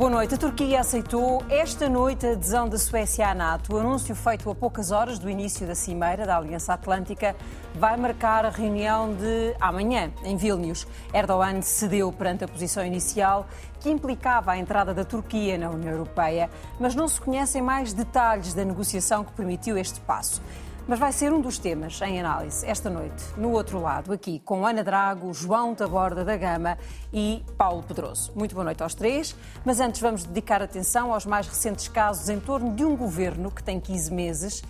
[0.00, 0.34] Boa noite.
[0.34, 3.74] A Turquia aceitou esta noite a adesão da Suécia à NATO.
[3.74, 7.36] O anúncio feito a poucas horas do início da Cimeira da Aliança Atlântica
[7.74, 10.86] vai marcar a reunião de amanhã, em Vilnius.
[11.12, 13.46] Erdogan cedeu perante a posição inicial
[13.78, 18.54] que implicava a entrada da Turquia na União Europeia, mas não se conhecem mais detalhes
[18.54, 20.40] da negociação que permitiu este passo.
[20.88, 24.66] Mas vai ser um dos temas em análise esta noite, no outro lado, aqui com
[24.66, 26.76] Ana Drago, João Taborda da Gama
[27.12, 28.32] e Paulo Pedroso.
[28.34, 32.40] Muito boa noite aos três, mas antes vamos dedicar atenção aos mais recentes casos em
[32.40, 34.64] torno de um governo que tem 15 meses,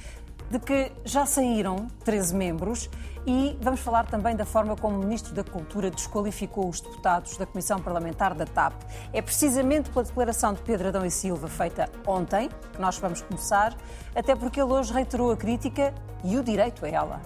[0.50, 2.90] de que já saíram 13 membros
[3.24, 7.46] e vamos falar também da forma como o Ministro da Cultura desqualificou os deputados da
[7.46, 8.74] Comissão Parlamentar da TAP.
[9.12, 13.76] É precisamente pela declaração de Pedro Adão e Silva feita ontem que nós vamos começar,
[14.14, 17.20] até porque ele hoje reiterou a crítica e o direito a ela.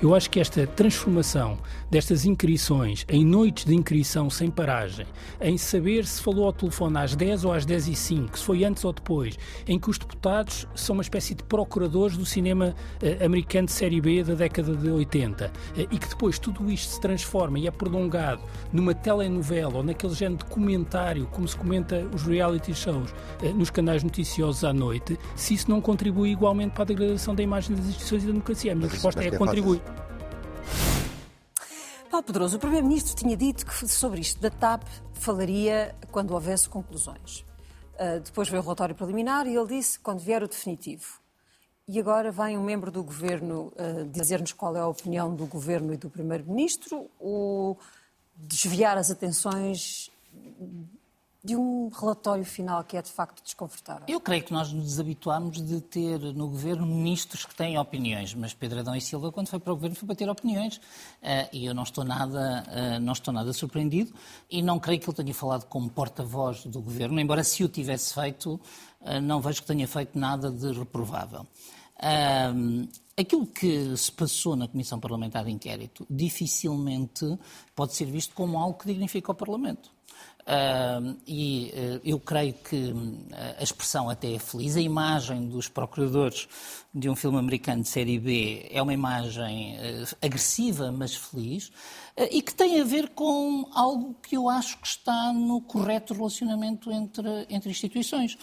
[0.00, 1.58] Eu acho que esta transformação
[1.90, 5.06] destas inquirições em noites de inquirição sem paragem,
[5.40, 8.64] em saber se falou ao telefone às 10 ou às 10 e 5, se foi
[8.64, 13.24] antes ou depois, em que os deputados são uma espécie de procuradores do cinema eh,
[13.24, 17.00] americano de série B da década de 80 eh, e que depois tudo isto se
[17.00, 22.22] transforma e é prolongado numa telenovela ou naquele género de comentário, como se comenta os
[22.22, 26.86] reality shows eh, nos canais noticiosos à noite, se isso não contribui igualmente para a
[26.86, 28.72] degradação da imagem das instituições e da democracia.
[28.72, 29.80] A minha resposta é, é contribui.
[32.26, 37.44] Pedroso, o Primeiro-Ministro tinha dito que sobre isto da TAP falaria quando houvesse conclusões.
[37.94, 41.20] Uh, depois veio o relatório preliminar e ele disse quando vier o definitivo.
[41.86, 45.92] E agora vem um membro do Governo uh, dizer-nos qual é a opinião do Governo
[45.92, 47.78] e do Primeiro-Ministro ou
[48.34, 50.10] desviar as atenções
[51.44, 54.06] de um relatório final que é de facto desconfortável?
[54.08, 58.54] Eu creio que nós nos desabituámos de ter no governo ministros que têm opiniões, mas
[58.54, 60.76] Pedro Adão e Silva, quando foi para o governo, foi para ter opiniões.
[60.76, 64.14] Uh, e eu não estou, nada, uh, não estou nada surpreendido
[64.50, 68.14] e não creio que ele tenha falado como porta-voz do governo, embora se o tivesse
[68.14, 68.58] feito,
[69.02, 71.46] uh, não vejo que tenha feito nada de reprovável.
[73.16, 77.38] Aquilo que se passou na Comissão Parlamentar de Inquérito dificilmente
[77.74, 79.90] pode ser visto como algo que dignifica o Parlamento.
[80.44, 83.26] Uh, e uh, eu creio que uh,
[83.58, 84.76] a expressão até é feliz.
[84.76, 86.46] A imagem dos procuradores
[86.94, 91.72] de um filme americano de série B é uma imagem eh, agressiva, mas feliz,
[92.30, 96.92] e que tem a ver com algo que eu acho que está no correto relacionamento
[96.92, 98.38] entre, entre instituições.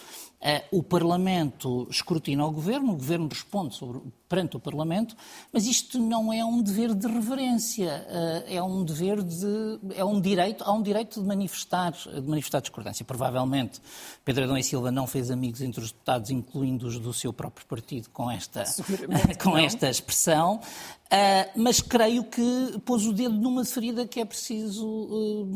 [0.72, 5.14] O Parlamento escrutina o Governo, o Governo responde sobre, perante o Parlamento,
[5.52, 8.04] mas isto não é um dever de reverência,
[8.48, 9.78] é um dever de.
[9.94, 13.04] é um direito, há um direito de manifestar, de manifestar discordância.
[13.04, 13.80] Provavelmente
[14.24, 17.64] Pedro Adão e Silva não fez amigos entre os deputados, incluindo os do seu próprio
[17.66, 18.64] partido, com esta,
[19.40, 20.56] com esta expressão.
[20.56, 25.46] Uh, mas creio que pôs o dedo numa ferida que é preciso,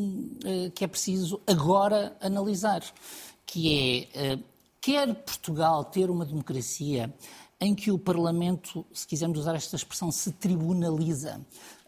[0.74, 2.82] que é preciso agora analisar,
[3.44, 4.38] que é
[4.86, 7.12] quer Portugal ter uma democracia
[7.58, 11.40] em que o Parlamento, se quisermos usar esta expressão, se tribunaliza,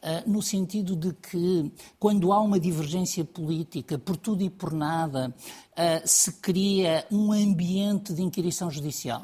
[0.03, 5.33] uh, no sentido de que, quando há uma divergência política, por tudo e por nada,
[5.33, 9.23] uh, se cria um ambiente de inquirição judicial.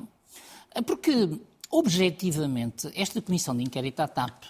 [0.77, 4.45] Uh, porque, objetivamente, esta comissão de inquérito à TAP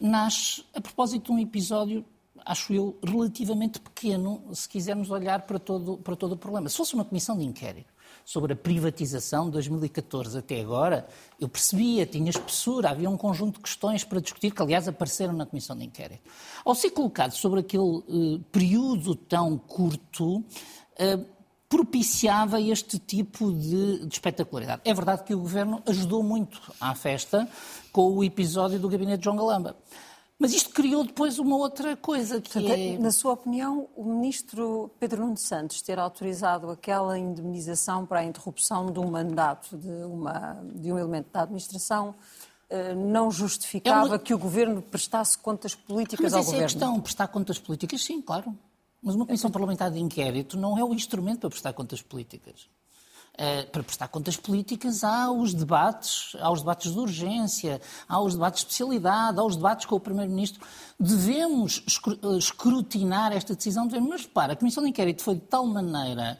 [0.00, 2.02] nasce a propósito de um episódio
[2.46, 6.70] acho eu, relativamente pequeno, se quisermos olhar para todo, para todo o problema.
[6.70, 7.89] Se fosse uma comissão de inquérito
[8.30, 11.04] sobre a privatização de 2014 até agora,
[11.40, 15.44] eu percebia, tinha espessura, havia um conjunto de questões para discutir, que aliás apareceram na
[15.44, 16.22] Comissão de Inquérito.
[16.64, 21.26] Ao ser colocado sobre aquele uh, período tão curto, uh,
[21.68, 24.82] propiciava este tipo de, de, espetacularidade.
[24.84, 27.48] É verdade que o Governo ajudou muito à festa
[27.90, 29.74] com o episódio do gabinete de João Galamba.
[30.40, 32.98] Mas isto criou depois uma outra coisa que Portanto, é...
[32.98, 38.90] Na sua opinião, o ministro Pedro Nuno Santos ter autorizado aquela indemnização para a interrupção
[38.90, 42.14] de um mandato de, uma, de um elemento da administração
[42.70, 44.18] eh, não justificava é uma...
[44.18, 46.64] que o governo prestasse contas políticas Mas ao essa governo?
[46.64, 48.56] Mas é a questão, prestar contas políticas, sim, claro.
[49.02, 52.66] Mas uma comissão parlamentar de inquérito não é o instrumento para prestar contas políticas.
[53.38, 58.34] Eh, para prestar contas políticas há os debates, há os debates de urgência, há os
[58.34, 60.60] debates de especialidade, há os debates com o Primeiro-Ministro.
[60.98, 65.64] Devemos eh, escrutinar esta decisão, devemos, mas repara, a Comissão de Inquérito foi de tal
[65.66, 66.38] maneira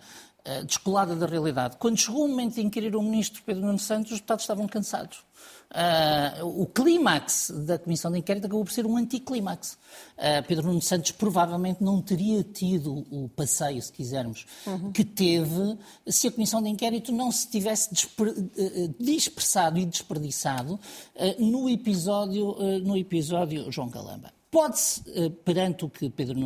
[0.67, 1.77] descolada da realidade.
[1.79, 5.25] Quando chegou o momento de inquirir o Ministro Pedro Nuno Santos, os deputados estavam cansados.
[5.71, 9.79] Uh, o clímax da comissão de inquérito acabou por ser um anticlímax.
[10.19, 14.91] Uh, Pedro Nuno Santos provavelmente não teria tido o passeio, se quisermos, uhum.
[14.91, 21.45] que teve se a comissão de inquérito não se tivesse ah, dispersado e desperdiçado uh,
[21.45, 24.40] no, episódio, no episódio João Calamba.
[24.51, 26.37] Pode-se, eh, perante o que Pedro,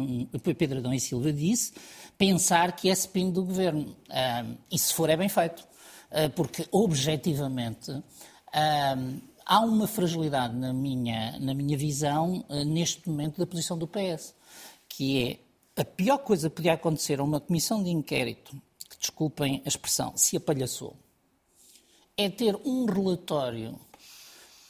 [0.59, 1.73] Pedro Adão e Silva disse,
[2.19, 3.97] pensar que é spin do governo.
[4.71, 5.67] E se for, é bem feito.
[6.37, 7.91] Porque, objetivamente,
[9.45, 14.35] há uma fragilidade na minha, na minha visão neste momento da posição do PS,
[14.89, 15.41] que
[15.77, 18.53] é a pior coisa que podia acontecer a uma comissão de inquérito,
[18.89, 20.97] que desculpem a expressão, se apalhaçou,
[22.17, 23.77] é ter um relatório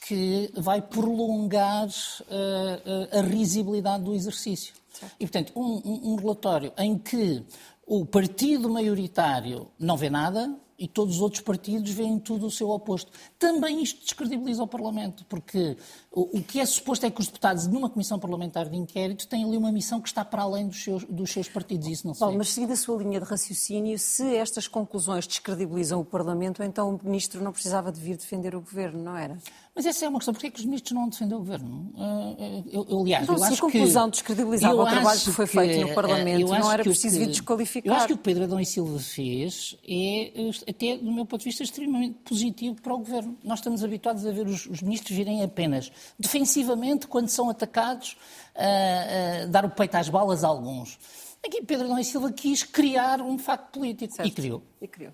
[0.06, 4.74] que vai prolongar uh, a risibilidade do exercício.
[4.92, 5.14] Certo.
[5.18, 7.42] E, portanto, um, um, um relatório em que
[7.86, 12.68] o partido maioritário não vê nada, e todos os outros partidos veem tudo o seu
[12.70, 13.10] oposto.
[13.38, 15.76] Também isto descredibiliza o Parlamento, porque
[16.16, 19.44] o, o, que é suposto é que os deputados, numa comissão parlamentar de inquérito, têm
[19.44, 21.88] ali uma missão que está para além dos seus, dos seus partidos.
[21.88, 26.00] Isso não se Paulo, mas seguindo a sua linha de raciocínio, se estas conclusões descredibilizam
[26.00, 29.36] o Parlamento, então o Ministro não precisava de vir defender o Governo, não era?
[29.74, 30.32] Mas essa é uma questão.
[30.32, 31.92] Porquê é que os ministros não defendem o governo?
[31.98, 35.20] Eh, eh, eu, eu, aliás, então, eu se acho a conclusão que, descredibilizava o trabalho
[35.20, 37.92] que foi feito no eh, Parlamento, não era preciso vir desqualificar.
[37.92, 40.32] Eu acho que o que Pedro Adão e Silva fez é,
[40.68, 43.36] até do meu ponto de vista, extremamente positivo para o governo.
[43.42, 48.16] Nós estamos habituados a ver os, os ministros virem apenas defensivamente, quando são atacados,
[48.54, 50.98] a, a dar o peito às balas a alguns.
[51.44, 54.28] Aqui Pedro e Silva quis criar um facto político certo.
[54.28, 54.62] e criou.
[54.80, 55.12] E criou.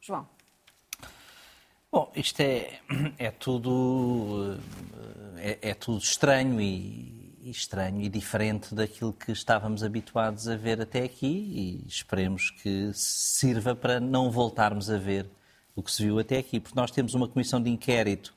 [0.00, 0.26] João.
[1.92, 2.80] Bom, isto é,
[3.18, 4.58] é tudo
[5.36, 10.80] é, é tudo estranho e, e, estranho e diferente daquilo que estávamos habituados a ver
[10.80, 15.28] até aqui e esperemos que sirva para não voltarmos a ver
[15.74, 18.34] o que se viu até aqui, porque nós temos uma comissão de inquérito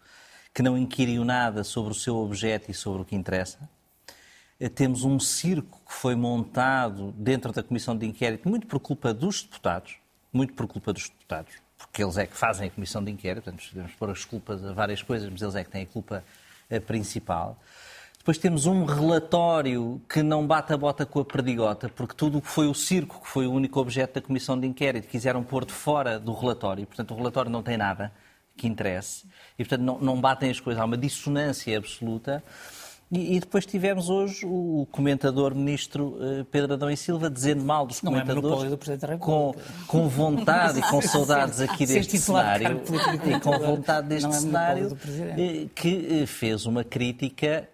[0.53, 3.69] que não inquiriu nada sobre o seu objeto e sobre o que interessa.
[4.59, 9.13] Eh, temos um circo que foi montado dentro da comissão de inquérito muito por culpa
[9.13, 9.95] dos deputados,
[10.31, 13.69] muito por culpa dos deputados porque eles é que fazem a comissão de inquérito, portanto,
[13.69, 16.23] podemos pôr as culpas a várias coisas, mas eles é que têm a culpa
[16.69, 17.57] eh, principal.
[18.17, 22.41] Depois temos um relatório que não bate a bota com a perdigota, porque tudo o
[22.41, 25.65] que foi o circo, que foi o único objeto da comissão de inquérito, quiseram pôr
[25.65, 26.87] de fora do relatório.
[26.87, 28.11] Portanto, o relatório não tem nada
[28.57, 29.25] que interesse.
[29.57, 30.81] E, portanto, não, não batem as coisas.
[30.81, 32.43] Há uma dissonância absoluta.
[33.11, 37.85] E, e, depois tivemos hoje o comentador ministro uh, Pedro Adão e Silva dizendo mal
[37.85, 39.53] dos Não é comentadores é com,
[39.85, 42.81] com vontade e com saudades aqui deste cenário
[43.23, 44.97] e com vontade deste é cenário
[45.37, 47.72] eh, que eh, fez uma crítica eh,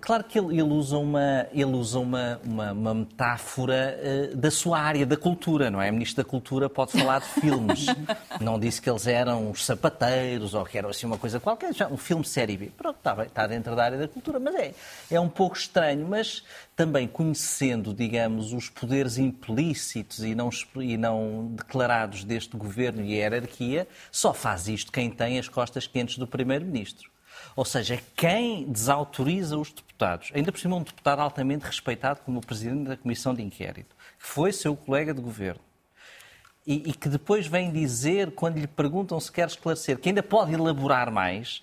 [0.00, 3.98] claro que ele, ele usa, uma, ele usa uma, uma, uma metáfora
[4.32, 5.90] uh, da sua área, da cultura, não é?
[5.90, 7.84] O Ministro da Cultura pode falar de filmes.
[8.40, 11.96] não disse que eles eram os sapateiros ou que eram assim uma coisa qualquer, um
[11.98, 12.70] filme série B.
[12.74, 14.72] Pronto, está, bem, está dentro da área da cultura, mas é,
[15.10, 16.06] é um pouco estranho.
[16.08, 16.42] Mas
[16.74, 23.86] também conhecendo, digamos, os poderes implícitos e não, e não declarados deste governo e hierarquia,
[24.10, 27.15] só faz isto quem tem as costas quentes do Primeiro-Ministro.
[27.56, 32.44] Ou seja, quem desautoriza os deputados, ainda por cima um deputado altamente respeitado como o
[32.44, 35.62] Presidente da Comissão de Inquérito, que foi seu colega de governo,
[36.66, 40.52] e, e, que depois vem dizer, quando lhe perguntam se quer esclarecer, que ainda pode
[40.52, 41.62] elaborar mais,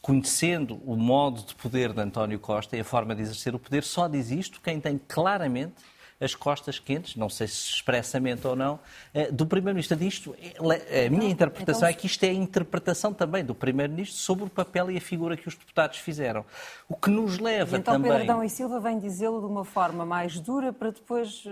[0.00, 3.82] conhecendo o modo de poder de António Costa e a forma de exercer o poder,
[3.82, 5.74] só diz isto quem tem claramente
[6.22, 8.78] as costas quentes, não sei se expressamente ou não,
[9.12, 10.02] eh, do Primeiro-Ministro.
[10.04, 11.88] Isto, a minha interpretação então...
[11.88, 15.36] é que isto é a interpretação também do Primeiro-Ministro sobre o papel e a figura
[15.36, 16.44] que os deputados fizeram.
[16.88, 18.12] O que nos leva então, também...
[18.12, 21.50] Então Pedro e Silva vem dizê-lo de uma forma mais dura para depois eh,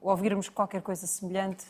[0.00, 1.64] ouvirmos qualquer coisa semelhante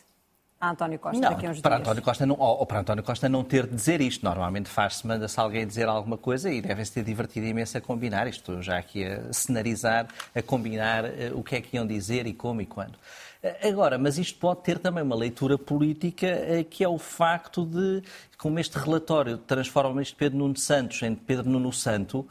[0.63, 1.81] a António Costa não, daqui a uns para dias.
[1.81, 4.23] António Costa não, ou, para António Costa não ter de dizer isto.
[4.23, 8.27] Normalmente faz-se, manda-se alguém dizer alguma coisa e devem-se ter divertido imenso a combinar.
[8.27, 12.33] Estou já aqui a cenarizar, a combinar uh, o que é que iam dizer e
[12.33, 12.95] como e quando.
[13.43, 17.65] Uh, agora, mas isto pode ter também uma leitura política, uh, que é o facto
[17.65, 18.01] de
[18.43, 22.27] como este relatório transforma este Pedro Nuno Santos em Pedro Nuno Santo,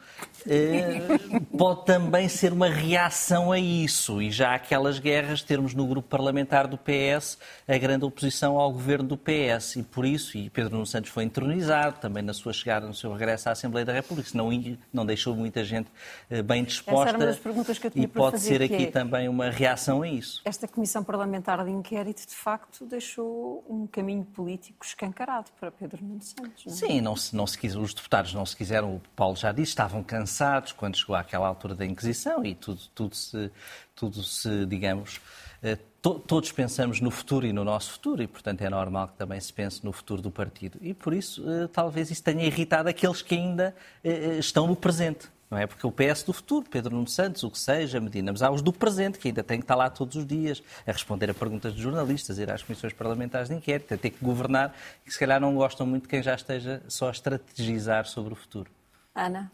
[0.47, 1.01] eh,
[1.63, 4.21] pode também ser uma reação a isso.
[4.21, 7.39] E já aquelas guerras, termos no grupo parlamentar do PS
[7.69, 9.77] a grande oposição ao governo do PS.
[9.77, 13.13] E por isso, e Pedro Nuno Santos foi entronizado também na sua chegada, no seu
[13.13, 14.51] regresso à Assembleia da República, não,
[14.93, 15.89] não deixou muita gente
[16.29, 17.03] eh, bem disposta.
[17.03, 19.29] Essa era uma das perguntas que eu tinha e pode fazer, ser aqui é, também
[19.29, 20.43] uma reação a isso.
[20.45, 26.65] Esta Comissão Parlamentar de Inquérito, de facto, deixou um caminho político escancarado para Pedro Santos,
[26.67, 26.77] não é?
[26.77, 29.69] Sim, não se, não se quis, os deputados não se quiseram, o Paulo já disse,
[29.69, 33.51] estavam cansados quando chegou àquela altura da Inquisição e tudo, tudo, se,
[33.95, 35.21] tudo se, digamos,
[35.63, 39.15] eh, to, todos pensamos no futuro e no nosso futuro e, portanto, é normal que
[39.17, 40.79] também se pense no futuro do partido.
[40.81, 45.31] E, por isso, eh, talvez isso tenha irritado aqueles que ainda eh, estão no presente
[45.53, 45.67] não é?
[45.67, 48.63] Porque o PS do futuro, Pedro Nuno Santos, o que seja, Medina, mas há os
[48.63, 51.75] do presente, que ainda têm que estar lá todos os dias, a responder a perguntas
[51.75, 55.39] de jornalistas, ir às comissões parlamentares de inquérito, a ter que governar, que se calhar
[55.39, 58.71] não gostam muito de quem já esteja só a estrategizar sobre o futuro.
[59.15, 59.53] Ana?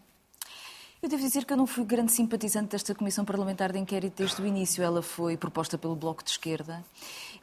[1.00, 4.42] Eu devo dizer que eu não fui grande simpatizante desta Comissão Parlamentar de Inquérito desde
[4.42, 4.82] o início.
[4.82, 6.84] Ela foi proposta pelo Bloco de Esquerda.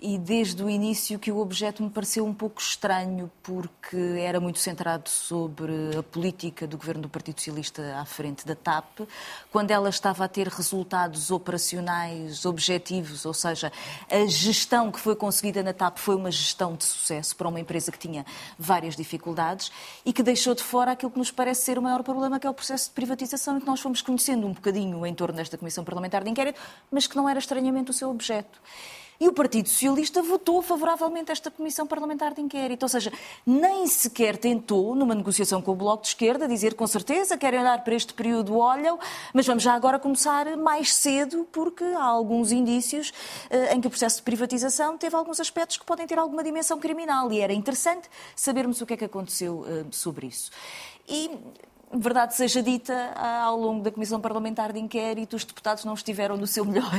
[0.01, 4.59] E desde o início que o objeto me pareceu um pouco estranho, porque era muito
[4.59, 9.07] centrado sobre a política do governo do Partido Socialista à frente da TAP,
[9.49, 13.71] quando ela estava a ter resultados operacionais objetivos, ou seja,
[14.11, 17.89] a gestão que foi conseguida na TAP foi uma gestão de sucesso para uma empresa
[17.89, 18.25] que tinha
[18.59, 19.71] várias dificuldades
[20.05, 22.49] e que deixou de fora aquilo que nos parece ser o maior problema, que é
[22.49, 25.83] o processo de privatização e que nós fomos conhecendo um bocadinho em torno desta Comissão
[25.83, 26.59] Parlamentar de Inquérito,
[26.91, 28.59] mas que não era estranhamente o seu objeto.
[29.19, 32.83] E o Partido Socialista votou favoravelmente esta Comissão Parlamentar de Inquérito.
[32.83, 33.11] Ou seja,
[33.45, 37.81] nem sequer tentou, numa negociação com o Bloco de Esquerda, dizer com certeza querem olhar
[37.83, 38.99] para este período, olham,
[39.33, 43.11] mas vamos já agora começar mais cedo, porque há alguns indícios
[43.49, 46.77] uh, em que o processo de privatização teve alguns aspectos que podem ter alguma dimensão
[46.79, 47.31] criminal.
[47.31, 50.51] E era interessante sabermos o que é que aconteceu uh, sobre isso.
[51.07, 51.31] E
[51.97, 56.47] verdade seja dita, ao longo da Comissão Parlamentar de Inquérito, os deputados não estiveram no
[56.47, 56.85] seu melhor.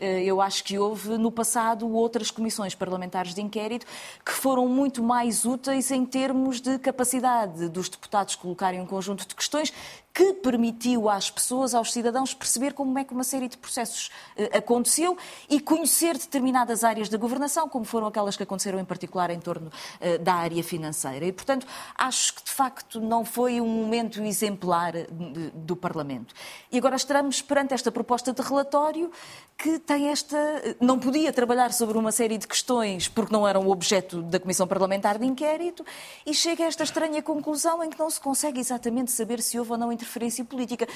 [0.00, 3.86] Eh, eu acho que houve, no passado, outras comissões parlamentares de inquérito
[4.24, 9.34] que foram muito mais úteis em termos de capacidade dos deputados colocarem um conjunto de
[9.34, 9.72] questões
[10.12, 14.58] que permitiu às pessoas, aos cidadãos, perceber como é que uma série de processos eh,
[14.58, 15.16] aconteceu
[15.48, 19.70] e conhecer determinadas áreas da governação, como foram aquelas que aconteceram em particular em torno
[20.00, 21.24] eh, da área financeira.
[21.24, 21.66] E, portanto,
[21.96, 25.06] acho que de facto não foi um momento exemplar eh,
[25.54, 26.34] do Parlamento.
[26.70, 29.10] E agora estamos perante esta proposta de relatório
[29.56, 30.36] que tem esta.
[30.80, 35.18] não podia trabalhar sobre uma série de questões porque não eram objeto da Comissão Parlamentar
[35.18, 35.84] de Inquérito
[36.26, 39.72] e chega a esta estranha conclusão em que não se consegue exatamente saber se houve
[39.72, 40.86] ou não interferência política.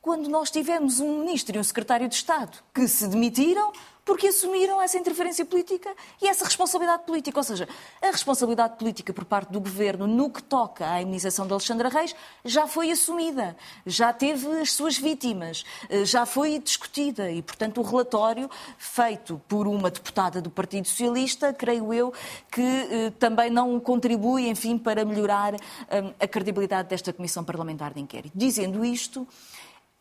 [0.00, 3.72] Quando nós tivemos um ministro e um secretário de Estado que se demitiram
[4.04, 7.38] porque assumiram essa interferência política e essa responsabilidade política.
[7.38, 7.68] Ou seja,
[8.00, 12.14] a responsabilidade política por parte do governo no que toca à imunização de Alexandra Reis
[12.44, 13.56] já foi assumida,
[13.86, 19.66] já teve as suas vítimas, eh, já foi discutida e, portanto, o relatório feito por
[19.66, 22.12] uma deputada do Partido Socialista, creio eu,
[22.50, 28.00] que eh, também não contribui, enfim, para melhorar eh, a credibilidade desta Comissão Parlamentar de
[28.00, 28.32] Inquérito.
[28.34, 29.26] Dizendo isto,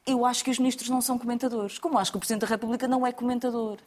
[0.04, 2.88] eu acho que os ministros não são comentadores, como acho que o Presidente da República
[2.88, 3.78] não é comentador.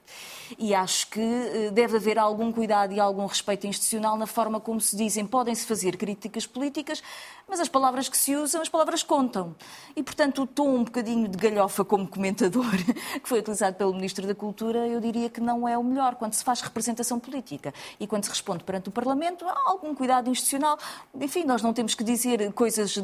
[0.57, 4.81] E acho que eh, deve haver algum cuidado e algum respeito institucional na forma como
[4.81, 5.27] se dizem.
[5.27, 7.03] Podem-se fazer críticas políticas,
[7.49, 9.57] mas as palavras que se usam, as palavras contam.
[9.97, 12.65] E, portanto, o tom um bocadinho de galhofa como comentador
[13.21, 16.35] que foi utilizado pelo Ministro da Cultura, eu diria que não é o melhor quando
[16.35, 20.79] se faz representação política e quando se responde perante o Parlamento, há algum cuidado institucional.
[21.21, 22.97] Enfim, nós não temos que dizer coisas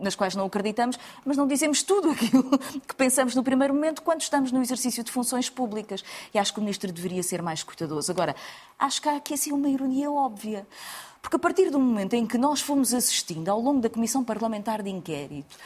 [0.00, 2.41] nas quais não acreditamos, mas não dizemos tudo aquilo
[2.86, 6.04] que pensamos no primeiro momento quando estamos no exercício de funções públicas.
[6.32, 8.10] E acho que o Ministro deveria ser mais cuidadoso.
[8.10, 8.34] Agora,
[8.78, 10.66] acho que há aqui assim uma ironia óbvia.
[11.20, 14.82] Porque a partir do momento em que nós fomos assistindo ao longo da Comissão Parlamentar
[14.82, 15.56] de Inquérito,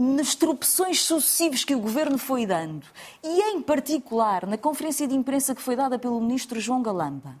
[0.00, 2.86] nas tropeções sucessivos que o governo foi dando,
[3.22, 7.36] e em particular na conferência de imprensa que foi dada pelo ministro João Galamba,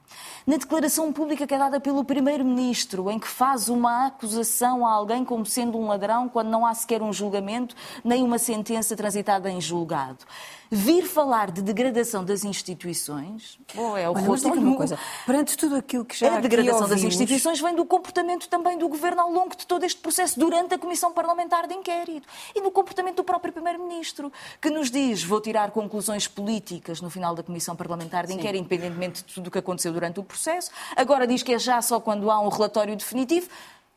[0.46, 5.24] na declaração pública que é dada pelo primeiro-ministro, em que faz uma acusação a alguém
[5.24, 7.74] como sendo um ladrão quando não há sequer um julgamento
[8.04, 10.26] nem uma sentença transitada em julgado
[10.70, 14.96] vir falar de degradação das instituições, ou é o Olha, rosto uma coisa.
[15.26, 19.22] Perante tudo aquilo que já A degradação das instituições vem do comportamento também do governo
[19.22, 23.16] ao longo de todo este processo, durante a Comissão Parlamentar de Inquérito e no comportamento
[23.16, 28.26] do próprio Primeiro-Ministro, que nos diz: vou tirar conclusões políticas no final da Comissão Parlamentar
[28.26, 28.60] de Inquérito, Sim.
[28.60, 30.70] independentemente de tudo o que aconteceu durante o processo.
[30.94, 33.48] Agora diz que é já só quando há um relatório definitivo.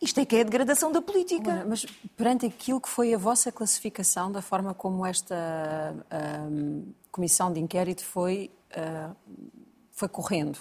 [0.03, 1.65] Isto é que é a degradação da política.
[1.67, 1.85] Mas
[2.17, 8.03] perante aquilo que foi a vossa classificação, da forma como esta uh, comissão de inquérito
[8.03, 9.15] foi, uh,
[9.91, 10.59] foi correndo,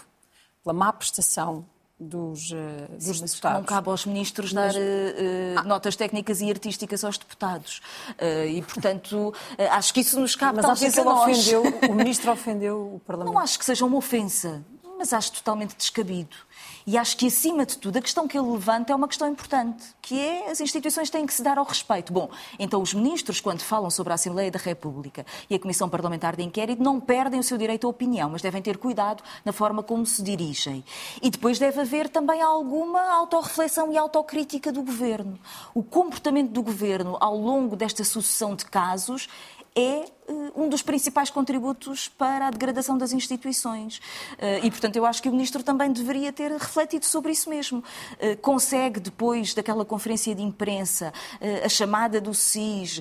[0.63, 1.65] pela má prestação
[2.03, 2.57] dos, uh,
[2.91, 3.59] dos Sim, deputados.
[3.59, 4.75] Não cabe aos ministros mas...
[4.75, 5.63] dar uh, ah.
[5.63, 7.81] notas técnicas e artísticas aos deputados.
[8.11, 9.33] Uh, e, portanto,
[9.71, 11.39] acho que isso nos cabe mas acho que nós.
[11.39, 13.33] Ofendeu, o ministro ofendeu o Parlamento.
[13.33, 14.63] Não acho que seja uma ofensa,
[15.03, 16.37] mas acho totalmente descabido.
[16.87, 19.85] E acho que, acima de tudo, a questão que ele levanta é uma questão importante,
[20.01, 22.13] que é as instituições têm que se dar ao respeito.
[22.13, 26.37] Bom, então os ministros, quando falam sobre a Assembleia da República e a Comissão Parlamentar
[26.37, 29.83] de Inquérito, não perdem o seu direito à opinião, mas devem ter cuidado na forma
[29.83, 30.85] como se dirigem.
[31.21, 35.37] E depois deve haver também alguma autorreflexão e autocrítica do governo.
[35.75, 39.29] O comportamento do governo ao longo desta sucessão de casos
[39.75, 40.05] é
[40.55, 44.01] um dos principais contributos para a degradação das instituições.
[44.63, 47.83] E, portanto, eu acho que o Ministro também deveria ter refletido sobre isso mesmo.
[48.41, 51.13] Consegue, depois daquela conferência de imprensa,
[51.65, 53.01] a chamada do SIS,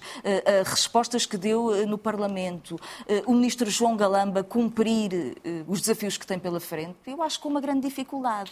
[0.62, 2.80] as respostas que deu no Parlamento,
[3.26, 7.62] o Ministro João Galamba cumprir os desafios que tem pela frente, eu acho com uma
[7.62, 8.52] grande dificuldade.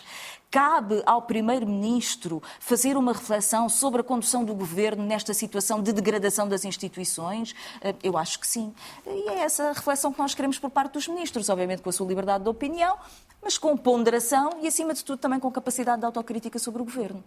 [0.52, 6.50] Cabe ao Primeiro-Ministro fazer uma reflexão sobre a condução do governo nesta situação de degradação
[6.50, 7.54] das instituições?
[7.82, 8.69] Eh, eu acho que sim.
[9.06, 12.08] E é essa reflexão que nós queremos por parte dos ministros, obviamente com a sua
[12.08, 12.98] liberdade de opinião,
[13.42, 17.24] mas com ponderação e, acima de tudo, também com capacidade de autocrítica sobre o governo.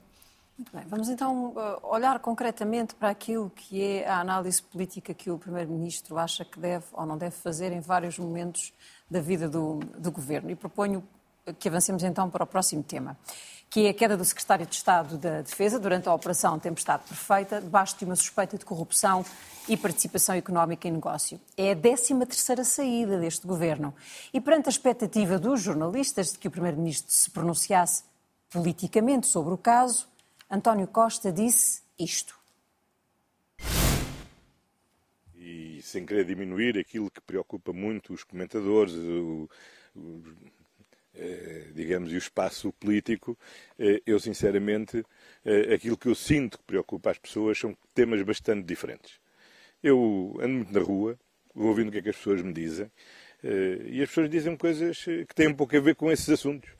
[0.56, 5.30] Muito bem, vamos então eh, olhar concretamente para aquilo que é a análise política que
[5.30, 8.72] o Primeiro-Ministro acha que deve ou não deve fazer em vários momentos
[9.10, 10.50] da vida do, do governo.
[10.50, 11.02] E proponho
[11.58, 13.16] que avancemos então para o próximo tema,
[13.72, 17.58] que é a queda do secretário de Estado da Defesa durante a Operação Tempestade Perfeita,
[17.58, 19.24] debaixo de uma suspeita de corrupção
[19.66, 21.40] e participação económica em negócio.
[21.56, 23.94] É a 13 terceira saída deste governo.
[24.30, 28.04] E perante a expectativa dos jornalistas de que o Primeiro-Ministro se pronunciasse
[28.50, 30.06] politicamente sobre o caso,
[30.50, 32.38] António Costa disse isto.
[35.34, 39.48] E sem querer diminuir aquilo que preocupa muito os comentadores, o,
[41.74, 43.38] digamos, e o espaço político,
[43.78, 45.04] eh, eu sinceramente,
[45.44, 49.20] eh, aquilo que eu sinto que preocupa as pessoas são temas bastante diferentes.
[49.82, 51.18] Eu ando muito na rua,
[51.54, 52.90] vou ouvindo o que é que as pessoas me dizem,
[53.88, 56.70] e as pessoas dizem coisas que têm um pouco a ver com esses assuntos.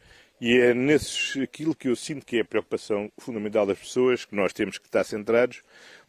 [0.40, 4.34] E é nesses aquilo que eu sinto que é a preocupação fundamental das pessoas, que
[4.34, 5.62] nós temos que estar centrados,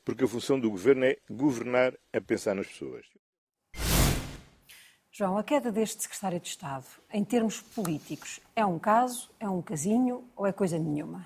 [0.06, 3.06] porque a função do governo é governar a pensar nas pessoas.
[5.15, 9.62] João, a queda deste secretário de Estado, em termos políticos, é um caso, é um
[9.62, 11.24] casinho ou é coisa nenhuma?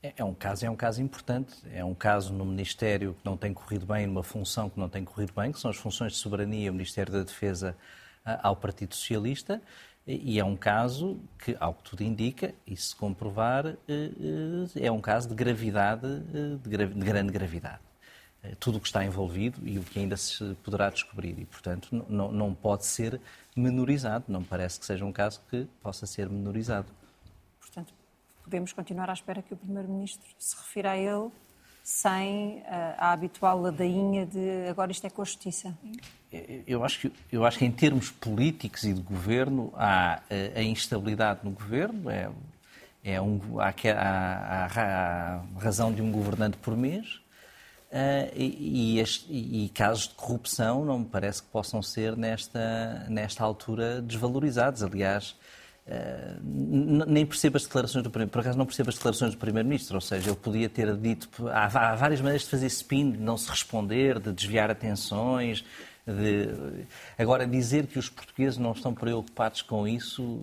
[0.00, 1.52] É, é um caso, é um caso importante.
[1.72, 5.04] É um caso no Ministério que não tem corrido bem, numa função que não tem
[5.04, 7.76] corrido bem, que são as funções de soberania, o Ministério da Defesa
[8.24, 9.60] ao Partido Socialista.
[10.06, 14.92] E é um caso que, ao que tudo indica, e se comprovar, eh, eh, é
[14.92, 17.80] um caso de gravidade, eh, de grande gravidade.
[18.42, 21.38] Eh, tudo o que está envolvido e o que ainda se poderá descobrir.
[21.38, 23.20] E, portanto, não, não pode ser
[23.54, 24.24] menorizado.
[24.28, 26.88] Não parece que seja um caso que possa ser menorizado.
[27.60, 27.94] Portanto,
[28.42, 31.30] podemos continuar à espera que o Primeiro-Ministro se refira a ele
[31.82, 35.76] sem uh, a habitual ladainha de agora isto é com a Justiça?
[36.66, 40.52] Eu acho que, eu acho que em termos políticos e de governo há a, eh,
[40.56, 42.30] a instabilidade no governo, é,
[43.04, 47.21] é um, há, há, há, a razão de um governante por mês,
[47.92, 53.44] Uh, e, e, e, casos de corrupção não me parece que possam ser nesta, nesta
[53.44, 54.82] altura desvalorizados.
[54.82, 55.36] Aliás,
[55.86, 59.96] uh, nem percebo as declarações do Primeiro, por acaso não percebo as declarações do Primeiro-Ministro,
[59.96, 63.36] ou seja, ele podia ter dito, há, há, várias maneiras de fazer spin, de não
[63.36, 65.62] se responder, de desviar atenções,
[66.06, 66.86] de...
[67.18, 70.42] agora dizer que os portugueses não estão preocupados com isso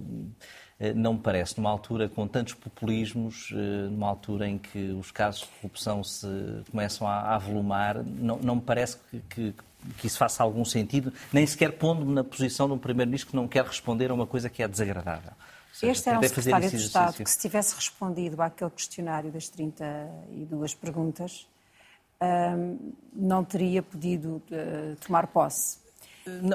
[0.95, 5.41] não me parece, numa altura com tantos populismos, eh, numa altura em que os casos
[5.41, 6.27] de corrupção se
[6.71, 9.55] começam a avolumar, não, não me parece que, que,
[9.97, 13.47] que, isso faça algum sentido, nem sequer pondo-me na posição de um Primeiro-Ministro que não
[13.47, 15.33] quer responder a uma coisa que é desagradável.
[15.73, 20.75] Seja, este era um secretário de Estado que, se tivesse respondido àquele questionário das 32
[20.75, 21.45] perguntas,
[22.21, 25.78] hum, não teria podido uh, tomar posse.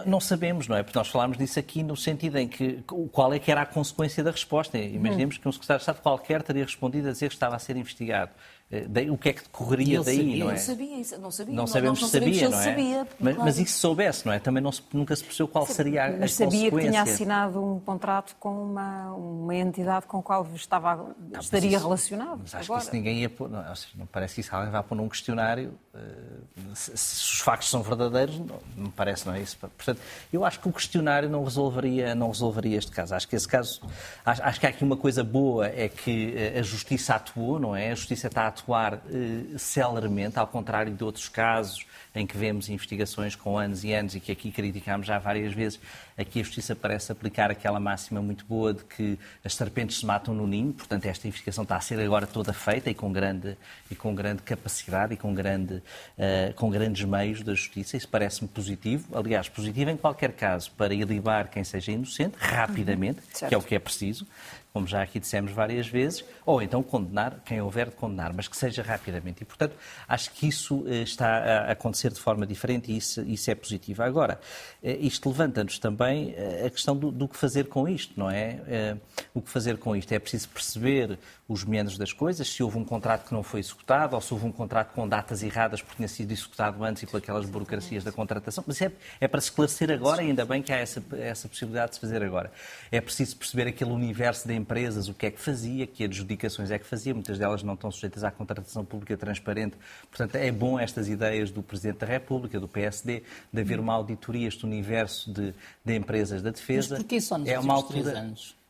[0.06, 0.82] Não, sabemos, não é?
[0.82, 2.82] Porque nós falámos disso aqui no sentido em que
[3.12, 4.78] qual é que era a consequência da resposta.
[4.78, 5.40] Imaginemos hum.
[5.40, 8.30] que um secretário de Estado qualquer teria respondido a dizer que estava a ser investigado.
[8.70, 10.54] Eh, o que é que decorreria daí, sabia, não é?
[10.54, 11.54] Não sabia, não sabia.
[11.54, 12.64] Não sabemos se sabia, não é?
[12.64, 13.44] Sabia, mas, claro.
[13.44, 14.38] mas isso soubesse, não é?
[14.38, 17.62] Também não se, nunca se percebeu qual seria a, mas a sabia que tinha assinado
[17.62, 22.40] um contrato com uma, uma entidade com a qual estava, não, estaria isso, relacionado.
[22.42, 22.80] Mas acho agora.
[22.80, 23.62] que isso ninguém ia pôr, não,
[23.96, 27.82] não, parece que isso alguém vá pôr num questionário, uh, se, se, os factos são
[27.82, 29.58] verdadeiros, não, me parece, não é isso?
[29.76, 30.00] Portanto,
[30.32, 33.14] eu acho que o questionário não resolveria, não resolveria este caso.
[33.14, 33.80] Acho que esse caso,
[34.24, 37.74] acho, acho que há aqui uma coisa boa, é que eh, a Justiça atuou, não
[37.74, 37.90] é?
[37.90, 42.68] A Justiça está a atuar uh, celermente, ao contrário de outros casos em que vemos
[42.68, 45.80] investigações com anos e anos e que aqui criticámos já várias vezes.
[46.16, 50.32] Aqui a Justiça parece aplicar aquela máxima muito boa de que as serpentes se matam
[50.32, 53.56] no ninho, portanto esta investigação está a ser agora toda feita e com grande,
[53.90, 57.96] e com grande capacidade e com, grande, uh, com grandes meios da Justiça.
[57.96, 63.48] Isso parece-me positivo, aliás, positivo em qualquer caso, para ilibar quem seja inocente, rapidamente, uhum,
[63.48, 64.26] que é o que é preciso,
[64.74, 68.32] como já aqui dissemos várias vezes, ou então condenar quem houver de condenar.
[68.34, 69.44] Mas que seja rapidamente.
[69.44, 69.76] E, portanto,
[70.08, 74.02] acho que isso está a acontecer de forma diferente e isso, isso é positivo.
[74.02, 74.40] Agora,
[74.82, 76.34] isto levanta-nos também
[76.66, 78.96] a questão do, do, que fazer com isto, não é?
[79.32, 80.10] O que fazer com isto?
[80.10, 84.14] É preciso perceber os meandros das coisas, se houve um contrato que não foi executado
[84.14, 87.18] ou se houve um contrato com datas erradas porque tinha sido executado antes e por
[87.18, 88.64] aquelas burocracias da contratação.
[88.66, 92.00] Mas é, é para esclarecer agora, ainda bem que há essa, essa possibilidade de se
[92.00, 92.50] fazer agora.
[92.90, 96.78] É preciso perceber aquele universo de empresas, o que é que fazia, que adjudicações é
[96.78, 99.76] que fazia, muitas delas não estão sujeitas à contratação pública transparente.
[100.08, 103.22] Portanto, é bom estas ideias do Presidente da República, do PSD,
[103.52, 106.94] de haver uma auditoria, este universo de, de empresas da defesa.
[106.94, 108.02] Mas porquê só nos é uma altura...
[108.02, 108.63] três anos?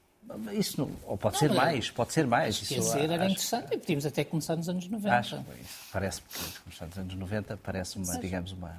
[0.52, 2.62] Isso não, ou pode não, ser mais, pode ser mais.
[2.62, 5.16] Esquecer era acho, interessante e podíamos até começar nos anos 90.
[5.16, 5.44] Acho,
[5.92, 6.22] parece,
[6.64, 8.76] começar nos anos 90 parece uma, digamos, uma,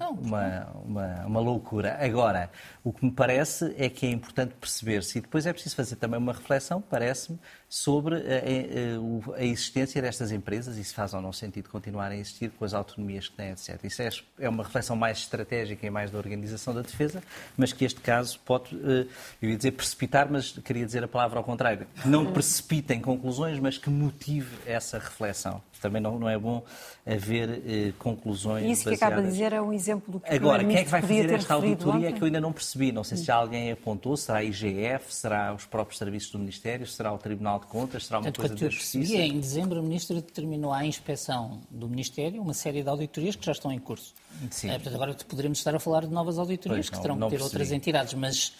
[0.00, 1.98] uma, uma, uma loucura.
[2.00, 2.50] Agora,
[2.82, 6.18] o que me parece é que é importante perceber-se, e depois é preciso fazer também
[6.18, 7.38] uma reflexão, parece-me,
[7.70, 12.50] sobre a, a, existência destas empresas e se faz ou não sentido continuar a existir
[12.50, 13.78] com as autonomias que têm, etc.
[13.84, 17.22] Isso é, é uma reflexão mais estratégica e mais da organização da defesa,
[17.56, 19.06] mas que este caso pode, eh,
[19.40, 23.78] eu ia dizer precipitar, mas queria dizer a palavra ao contrário, não precipitem conclusões, mas
[23.78, 25.62] que motive essa reflexão.
[25.80, 26.62] Também não, não é bom
[27.06, 28.64] haver eh, conclusões.
[28.70, 29.02] Isso que baseadas...
[29.02, 31.54] acaba de dizer é um exemplo do que Agora, quem é que vai fazer esta
[31.54, 32.12] auditoria ontem?
[32.14, 32.92] que eu ainda não percebi?
[32.92, 37.12] Não sei se alguém apontou, será a IGF, será os próprios serviços do Ministério, será
[37.12, 39.12] o Tribunal de Contas, será uma Portanto, coisa da Justiça?
[39.12, 43.44] Percebi, em dezembro a Ministra determinou à inspeção do Ministério uma série de auditorias que
[43.44, 44.14] já estão em curso.
[44.50, 44.70] Sim.
[44.70, 47.30] É, portanto, agora poderemos estar a falar de novas auditorias pois, que terão que ter
[47.30, 47.44] percebi.
[47.44, 48.52] outras entidades, mas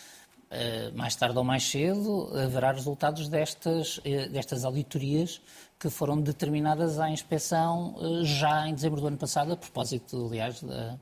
[0.50, 5.40] Uh, mais tarde ou mais cedo, haverá resultados destas, uh, destas auditorias
[5.80, 10.62] que foram determinadas à inspeção uh, já em dezembro do ano passado, a propósito, aliás,
[10.62, 10.96] da,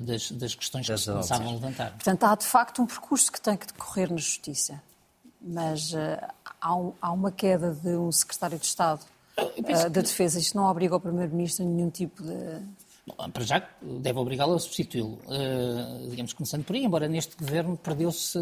[0.00, 1.90] das, das, questões das que se começavam a levantar.
[1.90, 4.80] Portanto, há de facto um percurso que tem que decorrer na Justiça,
[5.42, 5.92] mas
[6.60, 9.04] há, um, há, uma queda de um secretário de Estado
[9.90, 10.38] da Defesa.
[10.38, 12.62] Isto não obriga o Primeiro-Ministro a nenhum tipo de
[13.06, 15.18] Bom, para já deve obrigá-lo a substituí-lo.
[15.26, 18.38] Uh, digamos, começando por aí, embora neste governo perdeu-se.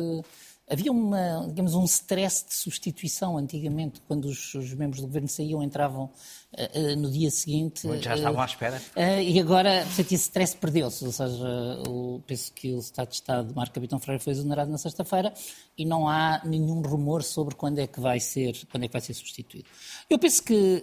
[0.73, 5.63] Havia uma, digamos, um stress de substituição antigamente, quando os, os membros do governo saíam,
[5.63, 7.87] entravam uh, uh, no dia seguinte.
[8.01, 8.81] Já estavam à espera.
[9.23, 11.05] e agora, portanto, esse stress perdeu-se.
[11.05, 14.71] Ou seja, o, penso que o Estado de Estado de Marco Capitão Freire foi exonerado
[14.71, 15.35] na sexta-feira
[15.77, 19.03] e não há nenhum rumor sobre quando é que vai ser, quando é que vai
[19.03, 19.69] ser substituído.
[20.09, 20.83] Eu penso que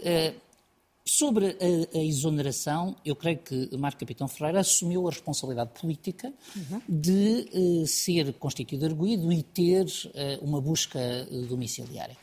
[1.10, 6.82] Sobre a, a, exoneração, eu creio que Marco Capitão Ferreira assumiu a responsabilidade política uhum.
[6.88, 11.00] de uh, ser constituído arguído e ter uh, uma busca
[11.50, 12.16] domiciliária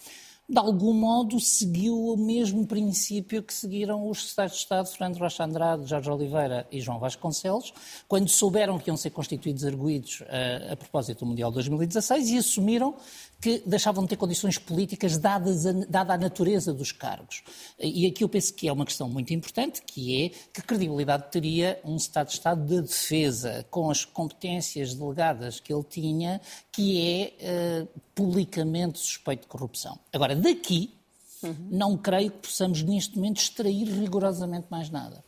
[0.49, 5.45] de algum modo seguiu o mesmo princípio que seguiram os secretários de Estado Fernando Rocha
[5.45, 7.75] Andrade, Jorge Oliveira e João Vasconcelos,
[8.07, 10.23] quando souberam que iam ser constituídos arguídos
[10.71, 12.95] a propósito do Mundial 2016 e assumiram
[13.41, 17.43] que deixavam de ter condições políticas dadas a, dada a natureza dos cargos.
[17.79, 21.81] E aqui eu penso que é uma questão muito importante, que é que credibilidade teria
[21.85, 26.41] um Estado de Estado de defesa com as competências delegadas que ele tinha,
[26.73, 29.99] que é uh, publicamente suspeito de corrupção.
[30.13, 30.95] Agora, daqui,
[31.43, 31.69] uhum.
[31.71, 35.23] não creio que possamos neste momento extrair rigorosamente mais nada.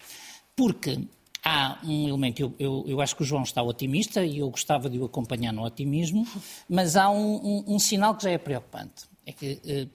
[0.57, 0.99] Porque
[1.45, 4.89] há um elemento, eu, eu, eu, acho que o João está otimista e eu gostava
[4.89, 6.27] de o acompanhar no otimismo,
[6.69, 9.07] mas há um, um, um sinal que já é preocupante.
[9.25, 9.87] É que eh,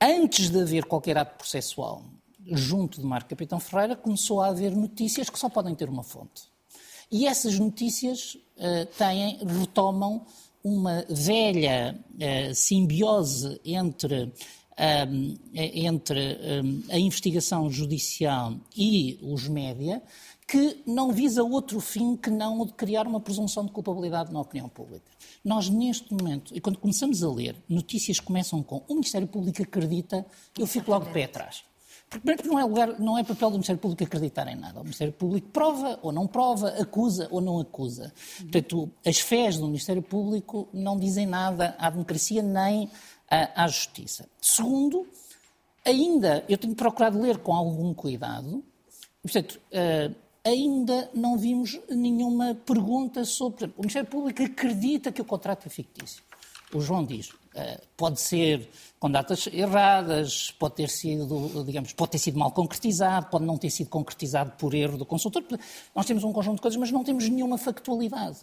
[0.00, 2.04] antes de haver qualquer ato processual
[2.46, 6.44] junto de Marco Capitão Ferreira, começou a haver notícias que só podem ter uma fonte.
[7.10, 10.24] E essas notícias eh, têm, retomam
[10.62, 14.32] uma velha eh, simbiose entre
[15.08, 20.02] um, entre um, a investigação judicial e os média,
[20.50, 24.40] que não visa outro fim que não o de criar uma presunção de culpabilidade na
[24.40, 25.08] opinião pública.
[25.44, 30.26] Nós, neste momento, e quando começamos a ler, notícias começam com o Ministério Público acredita,
[30.58, 31.62] eu fico logo de pé atrás.
[32.08, 34.80] Porque não é, lugar, não é papel do Ministério Público acreditar em nada.
[34.80, 38.12] O Ministério Público prova ou não prova, acusa ou não acusa.
[38.40, 42.90] Portanto, as fés do Ministério Público não dizem nada à democracia nem
[43.30, 44.28] à, à justiça.
[44.42, 45.06] Segundo,
[45.86, 48.64] ainda eu tenho procurado ler com algum cuidado.
[49.22, 53.66] Portanto, uh, ainda não vimos nenhuma pergunta sobre.
[53.76, 56.22] O Ministério Público acredita que o contrato é fictício.
[56.72, 62.18] O João diz, uh, pode ser com datas erradas, pode ter sido, digamos, pode ter
[62.18, 65.42] sido mal concretizado, pode não ter sido concretizado por erro do consultor.
[65.94, 68.38] Nós temos um conjunto de coisas, mas não temos nenhuma factualidade.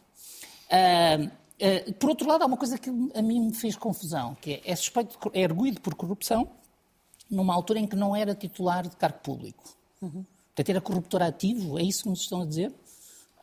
[0.67, 4.71] Uh, por outro lado, há uma coisa que a mim me fez confusão, que é,
[4.71, 6.49] é suspeito, é arguído por corrupção
[7.29, 9.63] numa altura em que não era titular de cargo público.
[10.01, 10.23] Uhum.
[10.57, 12.73] Portanto, era corruptor ativo, é isso que nos estão a dizer?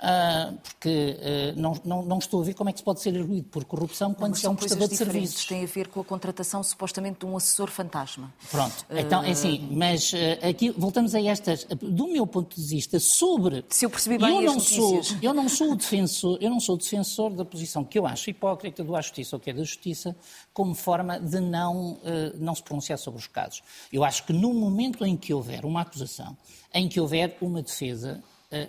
[0.05, 3.17] Uh, porque uh, não, não, não, estou a ver como é que se pode ser
[3.17, 5.47] arguído por corrupção quando se é um prestador de serviços.
[5.47, 8.33] Tem a ver com a contratação supostamente de um assessor fantasma.
[8.51, 10.13] Pronto, então é assim, mas
[10.49, 13.65] aqui voltamos a estas, do meu ponto de vista, sobre.
[13.71, 16.75] Se eu percebi bem eu não sou, eu não sou o defensor, eu não sou
[16.75, 19.63] o defensor da posição que eu acho hipócrita do à justiça ou que é da
[19.63, 20.15] justiça,
[20.53, 21.99] como forma de não,
[22.37, 23.63] não se pronunciar sobre os casos.
[23.93, 26.37] Eu acho que no momento em que houver uma acusação,
[26.73, 28.23] em que houver uma defesa,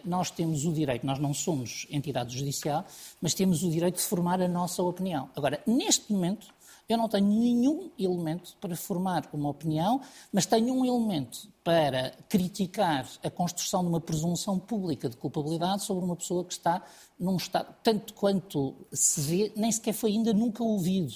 [0.03, 2.85] nós temos o direito, nós não somos entidade judicial,
[3.21, 5.29] mas temos o direito de formar a nossa opinião.
[5.35, 6.47] Agora, neste momento,
[6.87, 13.09] eu não tenho nenhum elemento para formar uma opinião, mas tenho um elemento para criticar
[13.23, 16.83] a construção de uma presunção pública de culpabilidade sobre uma pessoa que está
[17.19, 21.11] num estado, tanto quanto se vê, nem sequer foi ainda nunca ouvido.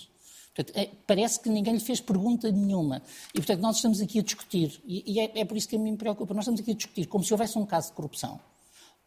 [0.56, 3.04] Portanto, é, parece que ninguém lhe fez pergunta nenhuma.
[3.34, 5.80] E, portanto, nós estamos aqui a discutir, e, e é, é, por isso que a
[5.80, 8.40] mim me preocupa, nós estamos aqui a discutir como se houvesse um caso de corrupção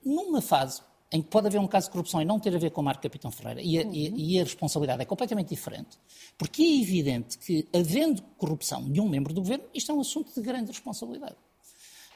[0.05, 0.81] numa fase
[1.13, 2.85] em que pode haver um caso de corrupção e não ter a ver com o
[2.85, 3.93] Marco Capitão Ferreira, e a, uhum.
[3.93, 5.99] e, e a, responsabilidade é completamente diferente,
[6.39, 10.33] porque é evidente que, havendo corrupção de um membro do governo, isto é um assunto
[10.35, 11.37] de grande responsabilidade.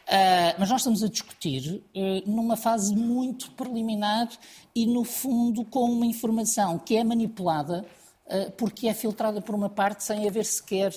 [0.06, 4.28] Uh, mas nós estamos a discutir uh, numa fase muito preliminar
[4.72, 7.84] e, no fundo, com uma informação que é manipulada
[8.26, 10.92] uh, porque é filtrada por uma parte sem haver sequer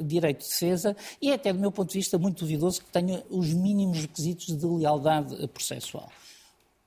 [0.00, 3.22] direito de defesa e é até, do meu ponto de vista, muito duvidoso que tenha
[3.28, 6.10] os mínimos requisitos de lealdade processual.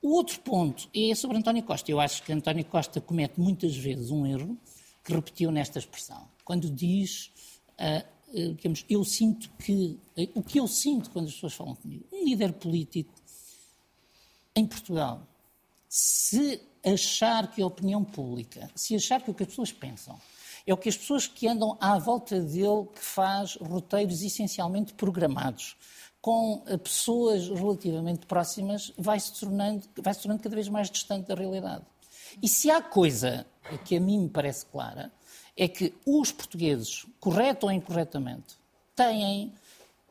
[0.00, 1.90] O outro ponto é sobre António Costa.
[1.90, 4.56] Eu acho que António Costa comete muitas vezes um erro
[5.02, 6.28] que repetiu nesta expressão.
[6.44, 7.32] Quando diz,
[7.80, 9.98] uh, uh, digamos, eu sinto que.
[10.16, 12.04] Uh, o que eu sinto quando as pessoas falam comigo?
[12.12, 13.12] Um líder político
[14.54, 15.26] em Portugal,
[15.88, 20.18] se achar que a opinião pública, se achar que o que as pessoas pensam
[20.66, 25.76] é o que as pessoas que andam à volta dele que faz roteiros essencialmente programados
[26.20, 31.28] com eh, pessoas relativamente próximas, vai se tornando, vai se tornando cada vez mais distante
[31.28, 31.84] da realidade.
[32.42, 33.46] E se há coisa
[33.84, 35.12] que a mim me parece clara,
[35.56, 38.56] é que os portugueses, correto ou incorretamente,
[38.94, 39.52] têm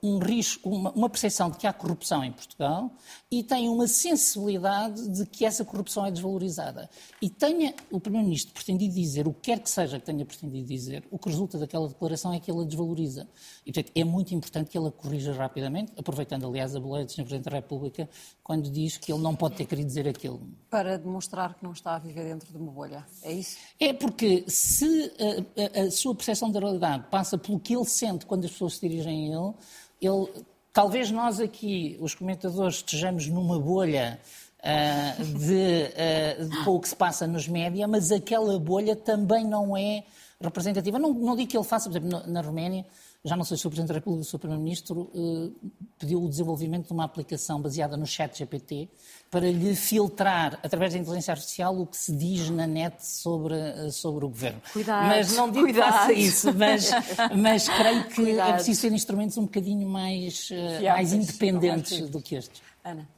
[0.08, 2.92] um risco, uma, uma percepção de que há corrupção em Portugal
[3.30, 6.90] e tem uma sensibilidade de que essa corrupção é desvalorizada.
[7.22, 11.04] E tenha o Primeiro-Ministro pretendido dizer o que quer que seja que tenha pretendido dizer,
[11.12, 13.28] o que resulta daquela declaração é que ele a desvaloriza.
[13.66, 17.12] E, portanto, é muito importante que ele a corrija rapidamente, aproveitando, aliás, a boleia do
[17.12, 17.24] Sr.
[17.24, 18.10] Presidente da República,
[18.44, 20.42] quando diz que ele não pode ter querido dizer aquilo.
[20.70, 23.58] Para demonstrar que não está a viver dentro de uma bolha, é isso?
[23.80, 28.26] É porque se a, a, a sua percepção da realidade passa pelo que ele sente
[28.26, 29.54] quando as pessoas se dirigem a ele,
[30.02, 30.28] ele,
[30.72, 34.20] talvez nós aqui, os comentadores, estejamos numa bolha
[34.60, 39.46] uh, de, uh, de, com o que se passa nos média, mas aquela bolha também
[39.46, 40.04] não é
[40.40, 41.00] representativa.
[41.00, 42.86] Não, não digo que ele faça, por exemplo, na Roménia,
[43.28, 44.40] já não sei se o Presidente da República ou o.
[44.40, 45.68] Primeiro-Ministro eh,
[46.00, 48.90] pediu o desenvolvimento de uma aplicação baseada no chat GPT
[49.30, 53.90] para lhe filtrar, através da inteligência artificial, o que se diz na net sobre, eh,
[53.92, 54.62] sobre o Governo.
[54.72, 55.92] Cuidado, mas não digo cuidado.
[55.92, 56.90] que faça isso, mas,
[57.36, 58.50] mas creio que é cuidado.
[58.50, 62.62] é preciso ter instrumentos um bocadinho mais, eh, mais independentes do que estes.
[62.84, 63.17] Ana.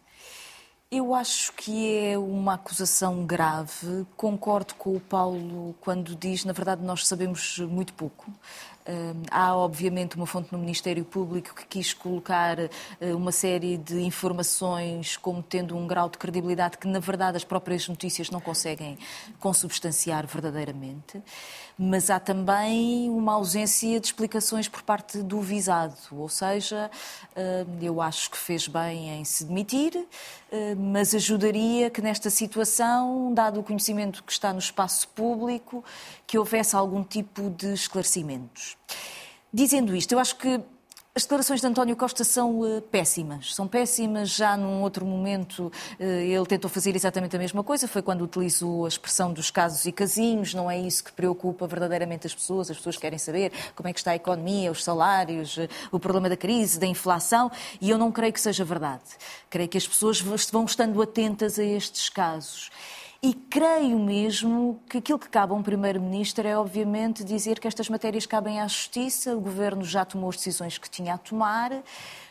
[0.91, 4.07] Eu acho que é uma acusação grave.
[4.17, 8.33] Concordo com o Paulo quando diz, na verdade, nós sabemos muito pouco.
[9.29, 12.69] Há, obviamente, uma fonte no Ministério Público que quis colocar eh,
[13.13, 17.87] uma série de informações como tendo um grau de credibilidade que, na verdade, as próprias
[17.87, 18.97] notícias não conseguem
[19.39, 21.21] consubstanciar verdadeiramente.
[21.77, 26.91] Mas há também uma ausência de explicações por parte do visado, ou seja,
[27.79, 30.05] eu acho que fez bem em se demitir,
[30.77, 35.83] mas ajudaria que nesta situação, dado o conhecimento que está no espaço público,
[36.25, 38.77] que houvesse algum tipo de esclarecimentos.
[39.53, 40.61] Dizendo isto, eu acho que
[41.15, 43.53] as declarações de António Costa são uh, péssimas.
[43.55, 44.29] São péssimas.
[44.29, 47.87] Já num outro momento uh, ele tentou fazer exatamente a mesma coisa.
[47.87, 50.53] Foi quando utilizou a expressão dos casos e casinhos.
[50.53, 52.69] Não é isso que preocupa verdadeiramente as pessoas.
[52.69, 56.29] As pessoas querem saber como é que está a economia, os salários, uh, o problema
[56.29, 57.51] da crise, da inflação.
[57.81, 59.03] E eu não creio que seja verdade.
[59.49, 62.69] Creio que as pessoas vão estando atentas a estes casos.
[63.21, 67.89] E creio mesmo que aquilo que cabe a um Primeiro-Ministro é, obviamente, dizer que estas
[67.89, 71.83] matérias cabem à Justiça, o Governo já tomou as decisões que tinha a tomar,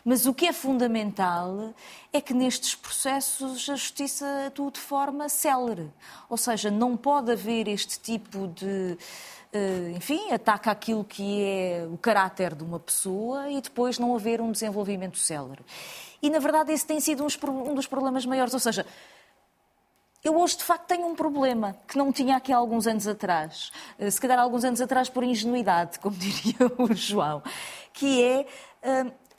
[0.03, 1.75] mas o que é fundamental
[2.11, 5.91] é que nestes processos a Justiça atue de forma célere.
[6.27, 8.97] Ou seja, não pode haver este tipo de
[9.53, 14.41] eh, enfim, ataca aquilo que é o caráter de uma pessoa e depois não haver
[14.41, 15.61] um desenvolvimento célere.
[16.23, 18.53] E, na verdade, esse tem sido um dos problemas maiores.
[18.53, 18.85] Ou seja,
[20.25, 23.71] eu hoje, de facto, tenho um problema que não tinha aqui há alguns anos atrás.
[23.99, 27.43] Eh, se calhar, alguns anos atrás, por ingenuidade, como diria o João,
[27.93, 28.47] que é.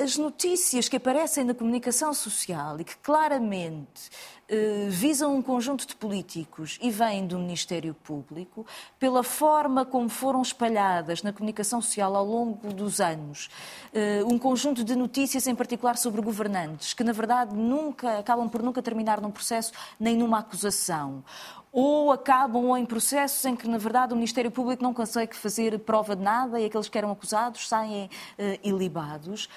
[0.01, 4.09] As notícias que aparecem na comunicação social e que claramente
[4.47, 8.65] eh, visam um conjunto de políticos e vêm do Ministério Público,
[8.97, 13.49] pela forma como foram espalhadas na comunicação social ao longo dos anos,
[13.93, 18.63] eh, um conjunto de notícias, em particular sobre governantes, que na verdade nunca acabam por
[18.63, 21.25] nunca terminar num processo nem numa acusação
[21.71, 26.15] ou acabam em processos em que, na verdade, o Ministério Público não consegue fazer prova
[26.15, 29.47] de nada e aqueles que eram acusados saem uh, ilibados.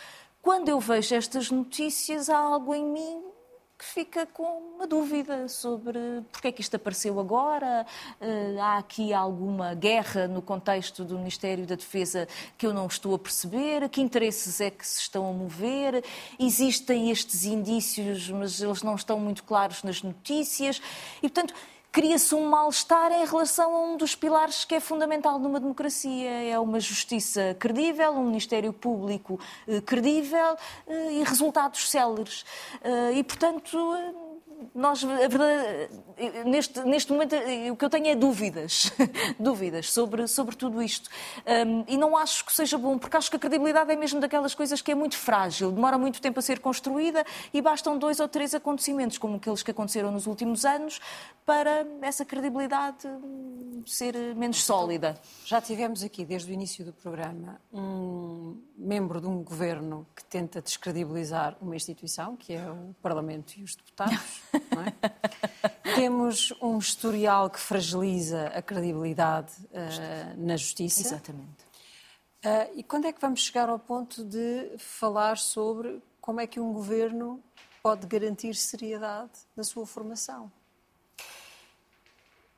[0.43, 3.23] Quando eu vejo estas notícias, há algo em mim
[3.79, 5.99] que fica com uma dúvida sobre
[6.33, 7.87] porque é que isto apareceu agora.
[8.21, 12.27] Uh, há aqui alguma guerra no contexto do Ministério da Defesa
[12.59, 13.89] que eu não estou a perceber?
[13.89, 16.05] Que interesses é que se estão a mover?
[16.41, 20.83] Existem estes indícios, mas eles não estão muito claros nas notícias.
[21.19, 21.55] E, portanto,
[21.93, 26.31] cria-se um mal-estar em relação a um dos pilares que é fundamental numa democracia.
[26.31, 32.47] É uma justiça credível, um Ministério Público eh, credível eh, e resultados céleres.
[32.83, 33.79] Eh, e, portanto,
[34.75, 35.91] nós, a verdade,
[36.47, 37.37] neste, neste momento,
[37.71, 38.93] o que eu tenho é dúvidas,
[39.39, 41.11] dúvidas sobre, sobre tudo isto.
[41.47, 44.55] Um, e não acho que seja bom, porque acho que a credibilidade é mesmo daquelas
[44.55, 48.29] coisas que é muito frágil, demora muito tempo a ser construída e bastam dois ou
[48.29, 51.01] três acontecimentos, como aqueles que aconteceram nos últimos anos,
[51.45, 53.09] para essa credibilidade
[53.87, 55.19] ser menos sólida.
[55.45, 60.63] Já tivemos aqui, desde o início do programa, um membro de um governo que tenta
[60.63, 64.42] descredibilizar uma instituição, que é o Parlamento e os deputados.
[64.55, 65.95] É?
[65.95, 71.01] Temos um historial que fragiliza a credibilidade uh, na justiça.
[71.01, 71.65] Exatamente.
[72.45, 76.59] Uh, e quando é que vamos chegar ao ponto de falar sobre como é que
[76.59, 77.43] um governo
[77.83, 80.51] pode garantir seriedade na sua formação?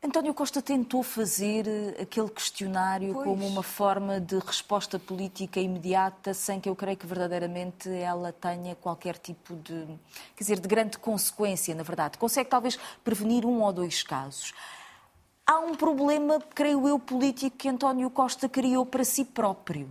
[0.06, 3.24] António Costa tentou fazer eh, aquele questionário pois.
[3.26, 8.74] como uma forma de resposta política imediata, sem que eu creio que verdadeiramente ela tenha
[8.74, 9.86] qualquer tipo de,
[10.36, 12.18] quer dizer, de grande consequência, na verdade.
[12.18, 14.52] Consegue talvez prevenir um ou dois casos.
[15.46, 19.88] Há um problema, creio eu, político que António Costa criou para si próprio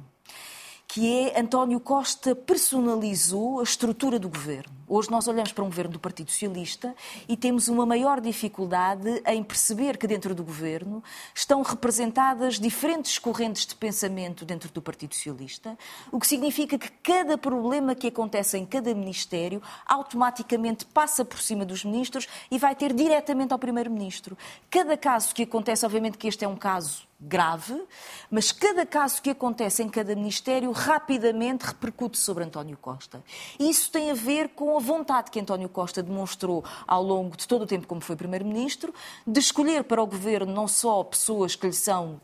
[0.93, 4.71] que é António Costa personalizou a estrutura do governo.
[4.87, 6.93] Hoje nós olhamos para um governo do Partido Socialista
[7.27, 11.01] e temos uma maior dificuldade em perceber que dentro do governo
[11.33, 15.77] estão representadas diferentes correntes de pensamento dentro do Partido Socialista,
[16.11, 21.63] o que significa que cada problema que acontece em cada ministério automaticamente passa por cima
[21.63, 24.37] dos ministros e vai ter diretamente ao primeiro-ministro.
[24.69, 27.81] Cada caso que acontece, obviamente que este é um caso grave,
[28.29, 33.23] mas cada caso que acontece em cada ministério rapidamente repercute sobre António Costa.
[33.59, 37.63] Isso tem a ver com a vontade que António Costa demonstrou ao longo de todo
[37.63, 38.93] o tempo como foi Primeiro-Ministro,
[39.25, 42.19] de escolher para o governo não só pessoas que lhe são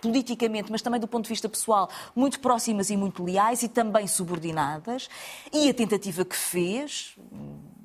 [0.00, 4.06] politicamente, mas também do ponto de vista pessoal, muito próximas e muito leais e também
[4.06, 5.08] subordinadas,
[5.52, 7.16] e a tentativa que fez,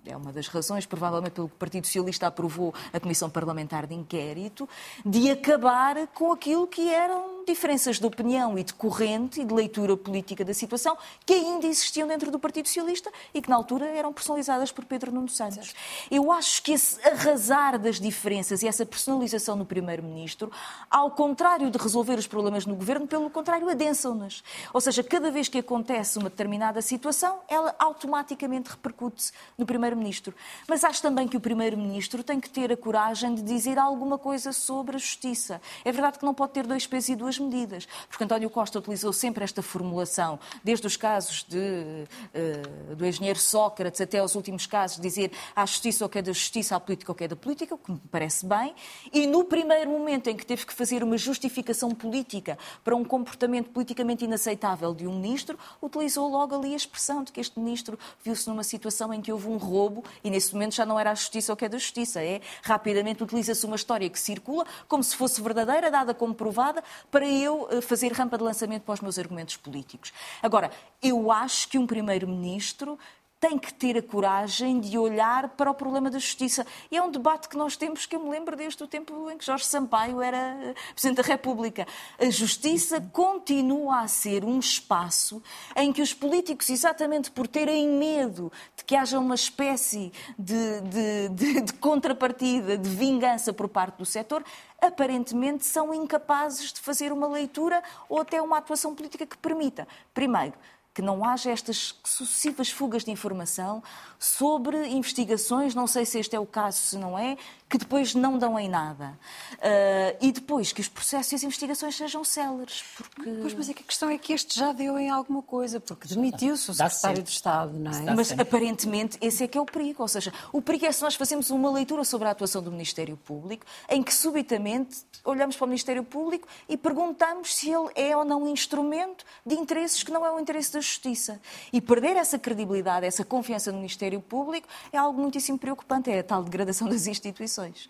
[0.06, 3.94] é uma das razões, provavelmente pelo que o Partido Socialista aprovou a Comissão Parlamentar de
[3.94, 4.68] Inquérito,
[5.06, 9.98] de acabar com aquilo que eram diferenças de opinião e de corrente e de leitura
[9.98, 14.14] política da situação que ainda existiam dentro do Partido Socialista e que na altura eram
[14.14, 15.74] personalizadas por Pedro Nuno Santos.
[16.12, 20.52] Eu acho que esse arrasar das diferenças e essa personalização no Primeiro-Ministro,
[20.90, 24.44] ao contrário de resolver os problemas no Governo, pelo contrário, adensam-nas.
[24.72, 30.36] Ou seja, cada vez que acontece uma determinada situação, ela automaticamente repercute-se no Primeiro-Ministro.
[30.68, 34.54] Mas acho também que o Primeiro-Ministro tem que ter a coragem de dizer alguma coisa
[34.54, 35.60] sobre a justiça.
[35.84, 37.88] É verdade que não pode ter dois pesos e duas medidas.
[38.08, 44.02] Porque António Costa utilizou sempre esta formulação, desde os casos de, uh, do engenheiro Sócrates
[44.02, 47.16] até aos últimos casos, dizer à justiça o que é da justiça, à política o
[47.16, 48.74] que é da política, o que me parece bem.
[49.12, 53.70] E no primeiro momento em que teve que fazer uma justificação política para um comportamento
[53.70, 58.48] politicamente inaceitável de um ministro, utilizou logo ali a expressão de que este ministro viu-se
[58.48, 61.54] numa situação em que houve um roubo e nesse momento já não era a justiça
[61.54, 62.22] o que é da justiça.
[62.22, 67.26] É rapidamente utiliza-se uma história que circula como se fosse verdadeira, dada como provada, para
[67.30, 70.12] eu eh, fazer rampa de lançamento para os meus argumentos políticos.
[70.42, 72.98] Agora, eu acho que um primeiro-ministro
[73.40, 76.66] tem que ter a coragem de olhar para o problema da justiça.
[76.92, 79.38] E é um debate que nós temos que eu me lembro desde o tempo em
[79.38, 81.88] que Jorge Sampaio era eh, Presidente da República.
[82.20, 85.42] A justiça continua a ser um espaço
[85.76, 91.30] em que os políticos, exatamente por terem medo de que haja uma espécie de, de,
[91.30, 94.44] de, de contrapartida, de vingança por parte do setor,
[94.82, 100.54] aparentemente são incapazes de fazer uma leitura ou até uma atuação política que permita, primeiro,
[101.00, 103.82] que não haja estas sucessivas fugas de informação
[104.20, 107.38] sobre investigações, não sei se este é o caso, se não é,
[107.70, 109.18] que depois não dão em nada.
[109.54, 112.84] Uh, e depois que os processos e as investigações sejam céleres.
[112.98, 113.32] Porque...
[113.42, 116.06] Pois, mas é que a questão é que este já deu em alguma coisa, porque
[116.08, 118.14] demitiu-se o secretário de Estado, não é?
[118.14, 120.02] Mas aparentemente esse é que é o perigo.
[120.02, 123.16] Ou seja, o perigo é se nós fazemos uma leitura sobre a atuação do Ministério
[123.16, 128.26] Público, em que subitamente olhamos para o Ministério Público e perguntamos se ele é ou
[128.26, 131.40] não um instrumento de interesses que não é o interesse da Justiça.
[131.72, 136.10] E perder essa credibilidade, essa confiança no Ministério Público é algo muitíssimo preocupante.
[136.10, 137.88] É a tal degradação das instituições.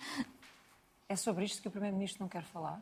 [1.07, 2.79] É sobre isto que o Primeiro-Ministro não quer falar?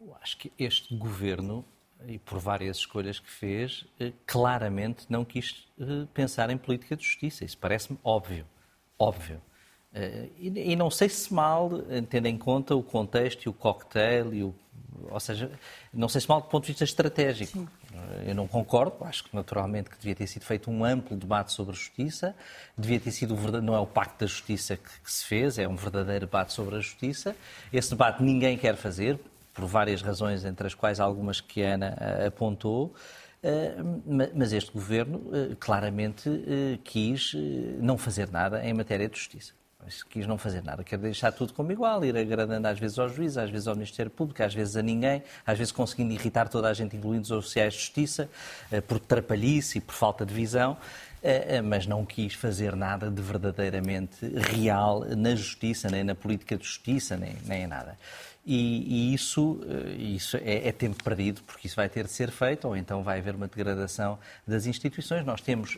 [0.00, 1.64] Eu acho que este governo,
[2.06, 7.04] e por várias escolhas que fez, eh, claramente não quis eh, pensar em política de
[7.04, 7.44] justiça.
[7.44, 8.46] Isso parece-me óbvio.
[8.98, 9.42] Óbvio.
[9.92, 11.70] Eh, e não sei se mal,
[12.08, 14.54] tendo em conta o contexto e o cocktail, e o,
[15.10, 15.50] ou seja,
[15.92, 17.58] não sei se mal do ponto de vista estratégico.
[17.58, 17.68] Sim.
[18.26, 21.72] Eu não concordo, acho que naturalmente que devia ter sido feito um amplo debate sobre
[21.72, 22.34] a justiça,
[22.76, 25.76] devia ter sido, não é o Pacto da Justiça que, que se fez, é um
[25.76, 27.34] verdadeiro debate sobre a justiça.
[27.72, 29.18] Esse debate ninguém quer fazer,
[29.58, 32.94] por várias razões, entre as quais algumas que a Ana eh, apontou.
[33.42, 33.76] Eh,
[34.34, 36.30] mas este governo eh, claramente
[36.84, 37.34] quis
[37.80, 39.52] não fazer nada em matéria de justiça
[40.10, 43.36] quis não fazer nada, quer deixar tudo como igual, ir agradando às vezes ao juiz,
[43.36, 46.74] às vezes ao Ministério Público, às vezes a ninguém, às vezes conseguindo irritar toda a
[46.74, 48.28] gente, incluindo os oficiais de justiça,
[48.70, 50.76] eh, por trapalhice e por falta de visão.
[51.22, 56.56] Eh, eh, mas não quis fazer nada de verdadeiramente real na justiça, nem na política
[56.56, 57.98] de justiça, nem, nem em nada.
[58.50, 59.60] E, e isso,
[59.98, 63.18] isso é, é, tempo perdido, porque isso vai ter de ser feito, ou então vai
[63.18, 65.22] haver uma degradação das instituições.
[65.26, 65.76] Nós temos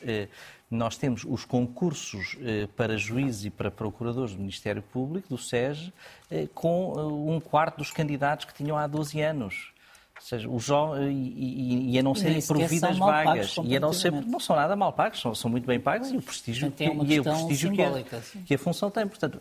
[0.71, 5.91] nós temos os concursos eh, para juízes e para procuradores do Ministério Público, do SES,
[6.31, 9.73] eh, com eh, um quarto dos candidatos que tinham há 12 anos.
[10.21, 14.13] Ou seja, os jovens, e, e, a não serem providas vagas, e a não ser,
[14.13, 17.17] não são nada mal pagos, são, são muito bem pagos e o prestígio, que, e
[17.17, 19.07] é o prestígio que a, que a função tem.
[19.07, 19.41] Portanto,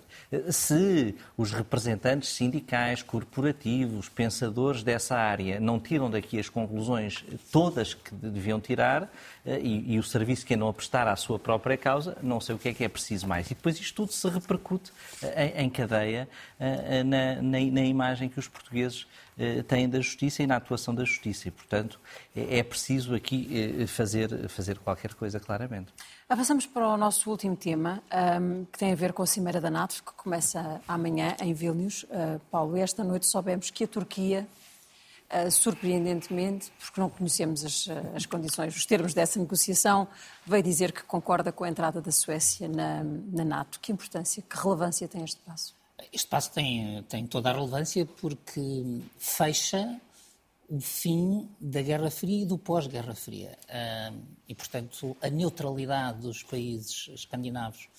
[0.49, 8.15] se os representantes sindicais, corporativos, pensadores dessa área não tiram daqui as conclusões todas que
[8.15, 9.11] deviam tirar,
[9.45, 12.55] eh, e, e, o serviço que não a prestar à sua própria causa, não sei
[12.55, 13.47] o que é que é preciso mais.
[13.47, 16.27] E depois isto tudo se repercute eh, em, em cadeia
[16.59, 19.07] eh, na, na, na imagem que os portugueses
[19.67, 21.47] têm da justiça e na atuação da justiça.
[21.47, 21.99] E, portanto,
[22.35, 25.93] é, é preciso aqui fazer, fazer qualquer coisa claramente.
[26.27, 28.03] Avançamos para o nosso último tema,
[28.71, 32.03] que tem a ver com a Cimeira da NATO, que começa amanhã em Vilnius.
[32.03, 34.47] Uh, Paulo, esta noite soubemos que a Turquia
[35.31, 40.07] Uh, surpreendentemente, porque não conhecemos as, as, condições, os termos dessa negociação,
[40.43, 43.79] veio dizer que concorda com a entrada da Suécia na, na NATO.
[43.79, 45.75] Que importância, que relevância tem este passo?
[46.11, 48.61] Este passo tem, tem toda a relevância porque
[49.17, 49.99] fecha
[50.69, 53.57] o fim da Guerra Fria e do pós-Guerra Fria.
[54.47, 57.89] E, portanto, a neutralidade dos países escandinavos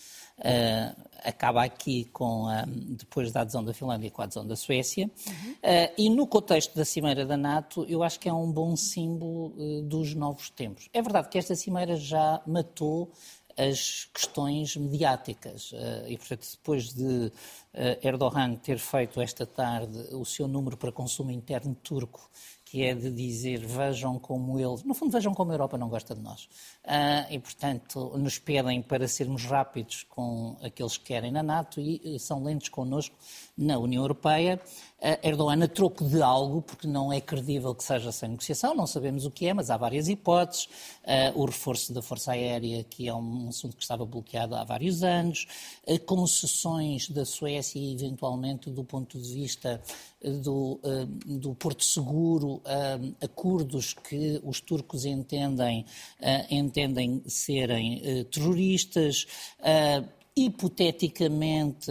[0.41, 5.11] Uh, acaba aqui com a, depois da adesão da Finlândia com a adesão da Suécia.
[5.27, 5.53] Uhum.
[5.53, 9.49] Uh, e no contexto da Cimeira da NATO, eu acho que é um bom símbolo
[9.49, 10.89] uh, dos novos tempos.
[10.95, 13.13] É verdade que esta Cimeira já matou
[13.57, 15.73] as questões mediáticas.
[16.07, 17.33] E, portanto, depois de
[18.03, 22.31] Erdogan ter feito esta tarde o seu número para consumo interno turco
[22.71, 26.15] que é de dizer vejam como eles, no fundo vejam como a Europa não gosta
[26.15, 26.45] de nós.
[26.85, 32.17] Uh, e, portanto, nos pedem para sermos rápidos com aqueles que querem na NATO e
[32.21, 33.17] são lentos connosco
[33.59, 34.61] na União Europeia.
[35.23, 39.25] Erdogan a troco de algo, porque não é credível que seja sem negociação, não sabemos
[39.25, 40.69] o que é, mas há várias hipóteses.
[41.35, 45.47] o reforço da Força Aérea, que é um assunto que estava bloqueado há vários anos,
[46.05, 49.83] concessões da Suécia e, eventualmente, do ponto de vista
[50.23, 50.79] do,
[51.25, 52.61] do Porto Seguro,
[53.23, 55.87] acordos que os turcos entendem,
[56.51, 59.27] entendem serem terroristas
[60.37, 61.91] hipoteticamente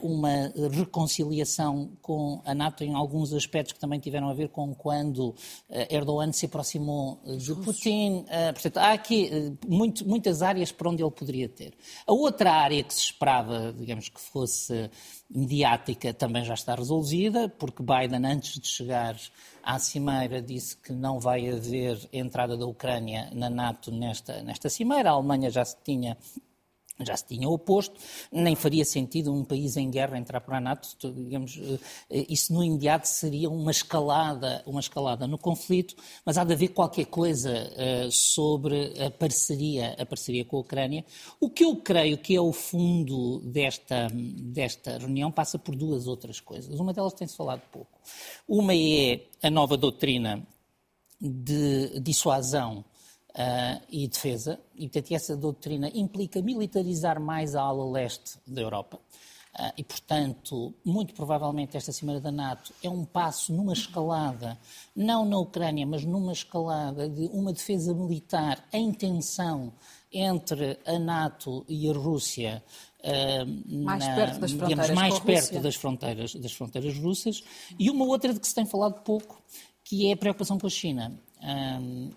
[0.00, 5.34] uma reconciliação com a NATO em alguns aspectos que também tiveram a ver com quando
[5.70, 8.24] eh, Erdogan se aproximou eh, de Putin.
[8.52, 11.74] Portanto, há aqui muito, muitas áreas para onde ele poderia ter.
[12.06, 14.90] A outra área que se esperava, digamos, que fosse
[15.34, 19.16] mediática também já está resolvida, porque Biden, antes de chegar
[19.62, 25.10] à Cimeira, disse que não vai haver entrada da Ucrânia na NATO nesta, nesta Cimeira.
[25.10, 26.16] A Alemanha já se tinha
[27.04, 27.98] já se tinha oposto,
[28.30, 31.58] nem faria sentido um país em guerra entrar para a NATO, digamos,
[32.10, 35.94] eh, isso no imediato seria uma escalada, uma escalada no conflito,
[36.24, 41.04] mas há de haver qualquer coisa uh, sobre a parceria, a parceria com a Ucrânia.
[41.40, 46.40] O que eu creio que é o fundo desta, desta reunião passa por duas outras
[46.40, 46.78] coisas.
[46.78, 48.00] Uma delas tem-se falado pouco.
[48.48, 50.46] Uma é a nova doutrina
[51.20, 52.84] de dissuasão
[53.32, 59.00] Uh, e defesa, e portanto essa doutrina implica militarizar mais a ala leste da Europa.
[59.58, 64.58] Uh, e, portanto, muito provavelmente esta Cimeira da NATO é um passo numa escalada,
[64.96, 69.72] não na Ucrânia, mas numa escalada de uma defesa militar em tensão
[70.10, 72.62] entre a NATO e a Rússia.
[73.00, 77.44] Uh, mais na, perto das digamos, mais perto das fronteiras, das fronteiras russas.
[77.78, 79.42] E uma outra de que se tem falado pouco,
[79.84, 81.18] que é a preocupação com a China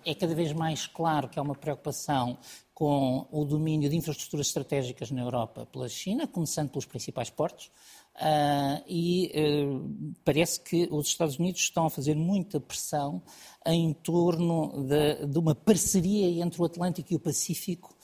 [0.04, 2.38] é cada vez mais claro que há uma preocupação
[2.72, 7.70] com o domínio de infraestruturas estratégicas na Europa pela China, começando pelos principais portos,
[8.16, 13.22] Uh, e uh, parece que os Estados Unidos estão a fazer muita pressão
[13.66, 17.94] em torno de, de, uma parceria entre o Atlântico e o Pacífico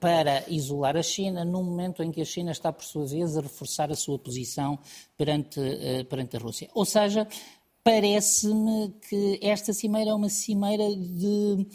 [0.00, 3.42] para isolar a China, num momento em que a China está, por sua vez, a
[3.42, 4.76] reforçar a sua posição
[5.16, 6.68] perante, uh, perante a Rússia.
[6.74, 7.28] Ou seja,
[7.82, 11.66] parece-me que esta cimeira é uma cimeira de,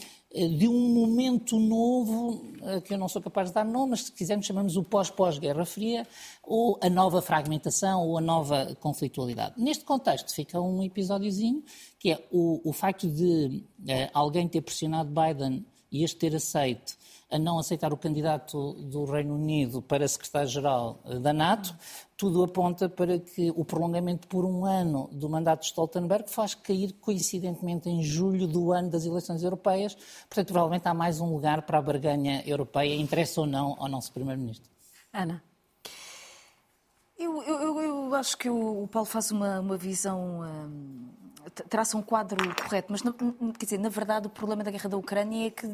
[0.58, 4.12] de um momento novo, eh, que eu não sou capaz de dar nome, mas se
[4.12, 6.08] quisermos chamamos o pós-pós-Guerra Fria,
[6.44, 9.56] ou a nova fragmentação, ou a nova conflitualidade.
[9.58, 11.64] Neste contexto fica um episódiozinho,
[12.00, 16.96] que é o, o facto de uh, alguém ter pressionado Biden e este ter aceito
[17.30, 21.76] a não aceitar o candidato do Reino Unido para secretário-geral eh, da NATO,
[22.16, 26.94] tudo aponta para que o prolongamento por um ano do mandato de Stoltenberg faz cair
[26.94, 29.96] coincidentemente em julho do ano das eleições europeias.
[30.30, 34.14] Portanto, provavelmente há mais um lugar para a barganha europeia, interessa ou não ao nosso
[34.14, 34.70] Primeiro-Ministro.
[35.12, 35.44] Ana.
[37.18, 40.42] Eu, eu, eu, acho que o Paulo faz uma, uma visão.
[40.42, 41.15] Hum
[41.70, 45.48] traça um quadro correto, mas quer dizer, na verdade o problema da guerra da Ucrânia
[45.48, 45.66] é que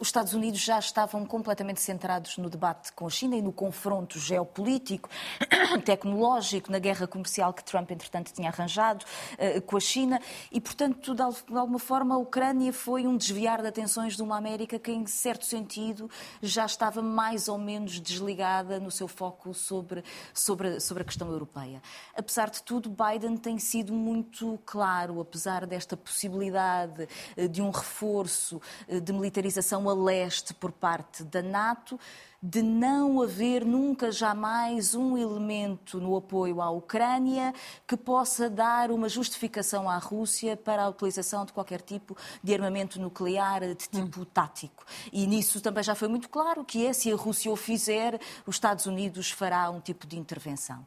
[0.00, 4.18] os Estados Unidos já estavam completamente centrados no debate com a China e no confronto
[4.18, 5.08] geopolítico,
[5.84, 9.04] tecnológico, na guerra comercial que Trump entretanto tinha arranjado
[9.34, 10.20] uh, com a China
[10.50, 14.78] e portanto de alguma forma a Ucrânia foi um desviar de atenções de uma América
[14.78, 16.10] que em certo sentido
[16.42, 21.82] já estava mais ou menos desligada no seu foco sobre sobre sobre a questão europeia.
[22.14, 28.60] Apesar de tudo, Biden tem sido muito claro apesar desta possibilidade eh, de um reforço
[28.88, 31.98] eh, de militarização a leste por parte da NATO,
[32.42, 37.52] de não haver nunca jamais um elemento no apoio à Ucrânia
[37.86, 43.00] que possa dar uma justificação à Rússia para a utilização de qualquer tipo de armamento
[43.00, 44.24] nuclear de tipo hum.
[44.24, 44.84] tático.
[45.12, 48.56] E nisso também já foi muito claro que é se a Rússia o fizer, os
[48.56, 50.84] Estados Unidos fará um tipo de intervenção.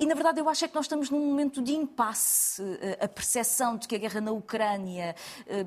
[0.00, 2.62] E, na verdade, eu acho é que nós estamos num momento de impasse.
[2.80, 5.14] Eh, a percepção de que a guerra na Ucrânia
[5.46, 5.66] eh,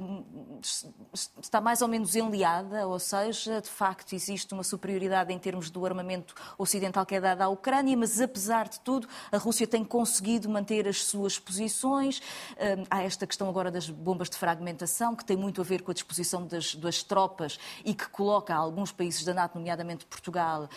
[1.40, 5.86] está mais ou menos enliada, ou seja, de facto existe uma superioridade em termos do
[5.86, 10.50] armamento ocidental que é dado à Ucrânia, mas, apesar de tudo, a Rússia tem conseguido
[10.50, 12.20] manter as suas posições.
[12.58, 15.92] Eh, há esta questão agora das bombas de fragmentação, que tem muito a ver com
[15.92, 20.68] a disposição das, das tropas e que coloca alguns países da NATO, nomeadamente Portugal,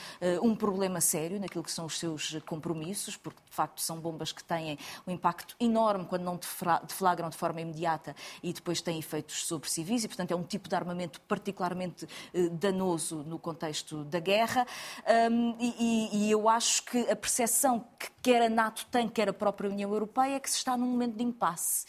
[0.42, 4.42] um problema sério naquilo que são os seus compromissos, porque de facto são bombas que
[4.42, 6.38] têm um impacto enorme quando não
[6.86, 10.68] deflagram de forma imediata e depois têm efeitos sobre civis e, portanto, é um tipo
[10.68, 14.66] de armamento particularmente eh, danoso no contexto da guerra.
[15.30, 19.32] Um, e, e, eu acho que a percepção que quer a NATO tem, quer a
[19.32, 21.86] própria União Europeia, é que se está num momento de impasse.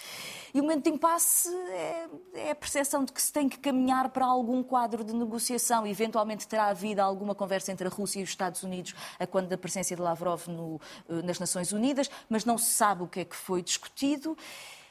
[0.54, 4.10] E o momento de impasse é, é a percepção de que se tem que caminhar
[4.10, 5.86] para algum quadro de negociação.
[5.86, 9.58] Eventualmente terá havido alguma conversa entre a Rússia e os Estados Unidos a quando da
[9.58, 10.80] presença de Lavrov no,
[11.10, 14.38] eh, nas Nações Unidas, mas não se sabe o que é que foi discutido.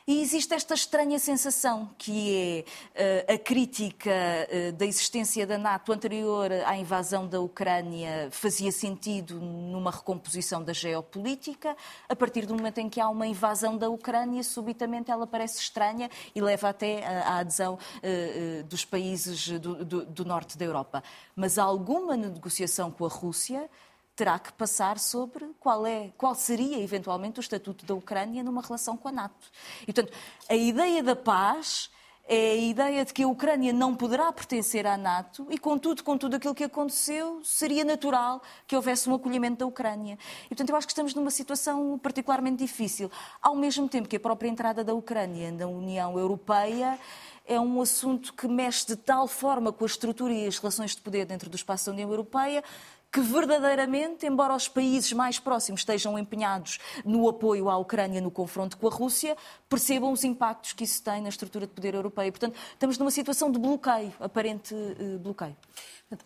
[0.08, 5.92] E existe esta estranha sensação que é uh, a crítica uh, da existência da NATO
[5.92, 11.76] anterior à invasão da Ucrânia fazia sentido numa recomposição da geopolítica.
[12.08, 16.08] A partir do momento em que há uma invasão da Ucrânia, subitamente ela parece estranha
[16.32, 21.02] e leva até à adesão uh, dos países do, do, do norte da Europa.
[21.34, 23.68] Mas alguma negociação com a Rússia
[24.16, 28.96] terá que passar sobre qual, é, qual seria eventualmente o estatuto da Ucrânia numa relação
[28.96, 29.52] com a NATO.
[29.82, 30.12] E, portanto,
[30.48, 31.90] a ideia da paz
[32.28, 36.18] é a ideia de que a Ucrânia não poderá pertencer à NATO e, contudo, com
[36.18, 40.18] tudo aquilo que aconteceu, seria natural que houvesse um acolhimento da Ucrânia.
[40.46, 43.10] E, portanto, eu acho que estamos numa situação particularmente difícil.
[43.40, 46.98] Ao mesmo tempo que a própria entrada da Ucrânia na União Europeia
[47.46, 51.02] é um assunto que mexe de tal forma com a estrutura e as relações de
[51.02, 52.64] poder dentro do espaço da União Europeia
[53.12, 58.76] que verdadeiramente, embora os países mais próximos estejam empenhados no apoio à Ucrânia no confronto
[58.76, 59.36] com a Rússia,
[59.68, 62.30] percebam os impactos que isso tem na estrutura de poder europeia.
[62.30, 65.56] Portanto, estamos numa situação de bloqueio, aparente uh, bloqueio.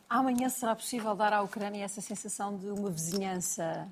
[0.09, 3.89] Amanhã será possível dar à Ucrânia essa sensação de uma vizinhança,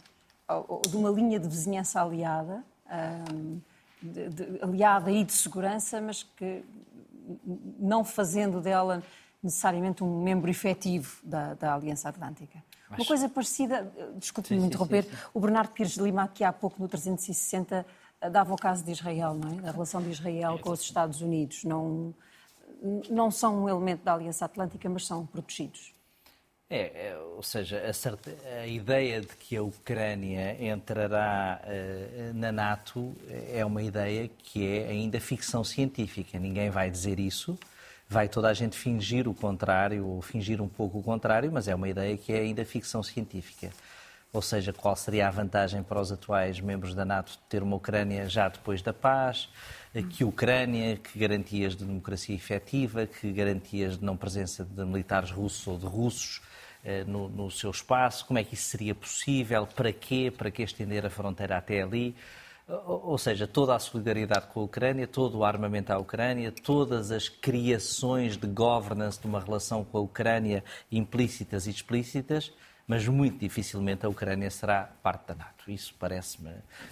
[0.87, 2.63] de uma linha de vizinhança aliada,
[4.03, 6.63] de, de, aliada e de segurança, mas que
[7.79, 9.03] não fazendo dela
[9.43, 12.63] necessariamente um membro efetivo da, da Aliança Atlântica.
[12.91, 15.17] Uma coisa parecida, desculpe-me interromper, sim, sim.
[15.35, 17.85] o Bernardo Pires de Lima, que há pouco no 360
[18.31, 19.63] dava o caso de Israel, não é?
[19.63, 21.65] Da relação de Israel com os Estados Unidos.
[21.65, 22.15] Não,
[23.09, 25.95] não são um elemento da Aliança Atlântica, mas são protegidos.
[26.71, 32.53] É, é ou seja, a, certa, a, ideia de que a Ucrânia entrará uh, na
[32.53, 33.15] NATO
[33.51, 36.39] é uma ideia que é ainda ficção científica.
[36.39, 37.59] Ninguém vai dizer isso.
[38.09, 41.75] Vai toda a gente fingir o contrário, ou fingir um pouco o contrário, mas é
[41.75, 43.71] uma ideia que é ainda ficção científica.
[44.33, 47.77] Ou seja, qual seria a vantagem para os atuais membros da NATO de ter uma
[47.77, 49.49] Ucrânia já depois da paz?
[50.11, 55.67] Que Ucrânia, que garantias de democracia efetiva, que garantias de não presença de militares russos
[55.67, 56.43] ou de russos
[56.85, 58.27] eh, no, no seu espaço?
[58.27, 59.67] Como é que isso seria possível?
[59.67, 60.31] Para quê?
[60.35, 62.15] Para que estender a fronteira até ali?
[62.69, 67.27] Ou seja, toda a solidariedade com a Ucrânia, todo o armamento à Ucrânia, todas as
[67.27, 70.63] criações de governance de uma relação com a Ucrânia
[70.93, 72.53] implícitas e explícitas,
[72.87, 75.58] mas muito dificilmente a Ucrânia será parte da NATO.
[75.73, 76.51] Isso parece-me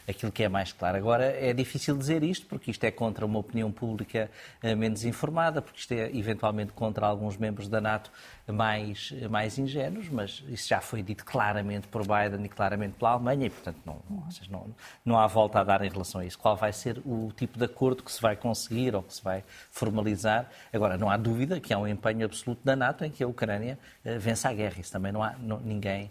[0.08, 0.96] aquilo que é mais claro.
[0.96, 4.30] Agora, é difícil dizer isto, porque isto é contra uma opinião pública
[4.62, 8.10] eh, menos informada, porque isto é eventualmente contra alguns membros da NATO
[8.46, 13.46] mais, mais ingênuos, mas isso já foi dito claramente por Biden e claramente pela Alemanha,
[13.46, 14.00] e, portanto, não,
[14.48, 14.74] não,
[15.04, 16.38] não há volta a dar em relação a isso.
[16.38, 19.42] Qual vai ser o tipo de acordo que se vai conseguir ou que se vai
[19.70, 20.48] formalizar?
[20.72, 23.78] Agora, não há dúvida que há um empenho absoluto da NATO em que a Ucrânia
[24.04, 24.80] uh, vença a guerra.
[24.80, 26.10] Isso também não há não, ninguém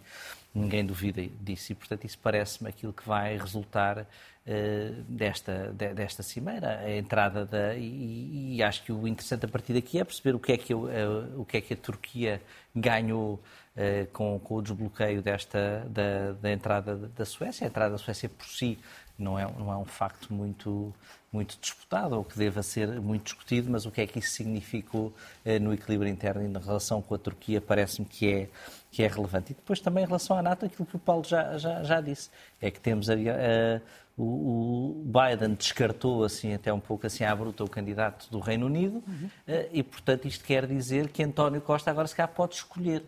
[0.55, 4.07] ninguém duvida disso e, portanto, isso parece-me aquilo que vai resultar
[4.47, 7.75] eh, desta, desta cimeira, a entrada da.
[7.75, 10.71] E, e, acho que o interessante a partir daqui é perceber o que é que,
[10.71, 10.87] eu,
[11.35, 12.39] o que, é que a Turquia
[12.75, 13.41] ganhou
[13.75, 17.65] uh, com, com o desbloqueio desta, da, da entrada da Suécia.
[17.65, 18.77] A entrada da Suécia por si
[19.17, 20.93] não é, não é um facto muito,
[21.31, 25.07] muito disputado ou que deva ser muito discutido, mas o que é que isso significou
[25.45, 28.49] uh, no equilíbrio interno e na relação com a Turquia parece-me que é,
[28.91, 29.51] que é relevante.
[29.51, 32.29] E depois também em relação à NATO, aquilo que o Paulo já, já, já disse,
[32.61, 33.81] é que temos a, a
[34.17, 39.03] o, Biden descartou assim até um pouco assim à bruta o candidato do Reino Unido
[39.05, 39.29] uhum.
[39.73, 43.03] e, portanto, isto quer dizer que António Costa agora se calhar pode escolher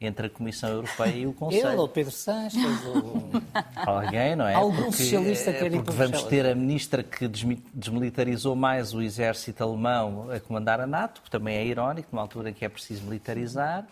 [0.00, 1.68] entre a Comissão Europeia e o Conselho.
[1.68, 3.30] Ele ou Pedro Sanches ou...
[3.74, 4.54] Alguém, não é?
[4.54, 9.62] Algum porque, socialista quer ir Porque vamos ter a ministra que desmilitarizou mais o exército
[9.62, 13.02] alemão a comandar a NATO, que também é irónico, numa altura em que é preciso
[13.04, 13.86] militarizar,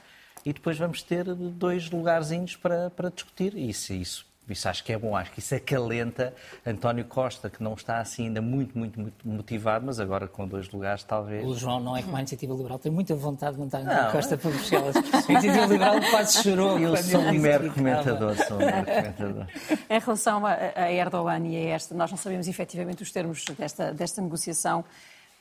[0.45, 3.57] e depois vamos ter dois lugarzinhos para, para discutir.
[3.57, 6.33] Isso, isso isso acho que é bom, acho que isso acalenta
[6.65, 10.71] António Costa, que não está assim ainda muito, muito, muito motivado, mas agora com dois
[10.71, 11.45] lugares talvez.
[11.45, 14.13] O João não é como a Iniciativa Liberal, tem muita vontade de montar António não,
[14.13, 14.97] Costa para Bruxelas.
[14.97, 16.79] A Iniciativa Liberal quase chorou.
[16.79, 19.47] Eu sou um mero comentador, sou um mero comentador.
[19.91, 23.93] Em relação a, a Erdogan e a esta, nós não sabemos efetivamente os termos desta,
[23.93, 24.85] desta negociação,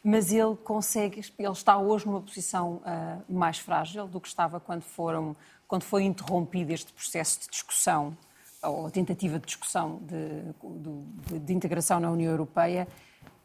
[0.04, 4.84] mas ele consegue, ele está hoje numa posição uh, mais frágil do que estava quando,
[4.84, 5.36] foram,
[5.68, 8.16] quando foi interrompido este processo de discussão
[8.68, 10.42] ou a tentativa de discussão de,
[11.30, 12.88] de, de, integração na União Europeia,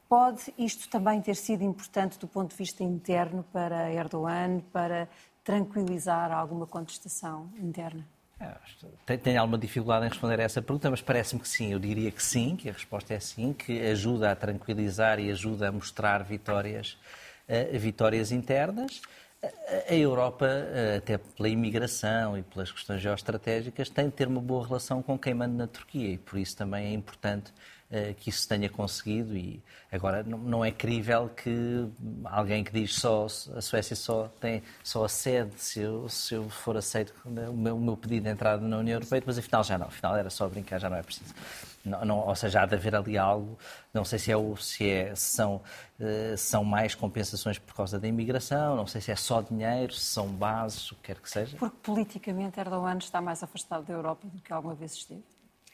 [0.09, 5.09] pode isto também ter sido importante do ponto de vista interno para Erdogan, para
[5.45, 8.05] tranquilizar alguma contestação interna?
[9.07, 11.73] É, tenho alguma dificuldade em responder a essa pergunta, mas parece-me que sim.
[11.73, 15.69] Eu diria que sim, que a resposta é sim, que ajuda a tranquilizar e ajuda
[15.69, 16.97] a mostrar vitórias,
[17.47, 19.03] uh, vitórias internas.
[19.89, 24.67] A Europa, eh, até pela imigração e pelas questões geoestratégicas, tem de ter uma boa
[24.67, 27.51] relação com quem manda na Turquia e por isso também é importante
[28.19, 29.61] que isso tenha conseguido e
[29.91, 31.89] agora não é crível que
[32.25, 36.77] alguém que diz só a Suécia só tem só acede se eu, se eu for
[36.77, 39.87] aceito o meu, o meu pedido de entrada na União Europeia, mas afinal já não,
[39.89, 41.35] afinal era só brincar, já não é preciso.
[41.85, 43.59] Não, não, ou seja, há de haver ali algo,
[43.93, 45.63] não sei se, é, se, é, são,
[45.99, 50.05] uh, são mais compensações por causa da imigração, não sei se é só dinheiro, se
[50.05, 51.57] são bases, o que quer que seja.
[51.57, 55.25] Porque politicamente Erdogan está mais afastado da Europa do que alguma vez esteve?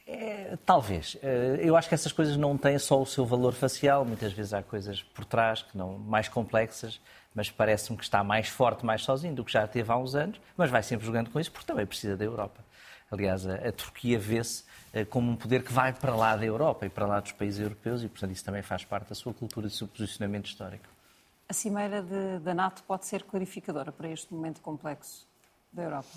[0.07, 1.17] É, talvez.
[1.21, 4.53] Eh, eu acho que essas coisas não têm só o seu valor facial, muitas vezes
[4.53, 7.01] há coisas por trás que não mais complexas,
[7.35, 10.39] mas parece-me que está mais forte, mais sozinho do que já teve há uns anos,
[10.55, 12.65] mas vai sempre jogando com isso porque também precisa da Europa.
[13.11, 16.85] Aliás, a, a Turquia vê-se eh, como um poder que vai para lá da Europa
[16.85, 19.67] e para lá dos países europeus e, portanto, isso também faz parte da sua cultura
[19.67, 20.85] e do seu posicionamento histórico.
[21.49, 22.01] A cimeira
[22.39, 25.27] da NATO pode ser clarificadora para este momento complexo
[25.71, 26.09] da Europa?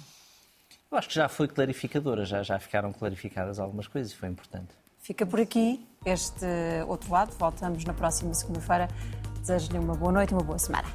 [0.91, 4.74] Eu acho que já foi clarificadora, já, já ficaram clarificadas algumas coisas e foi importante.
[4.99, 6.45] Fica por aqui este
[6.88, 7.32] outro lado.
[7.38, 8.88] Voltamos na próxima segunda-feira.
[9.38, 10.88] Desejo-lhe uma boa noite e uma boa semana.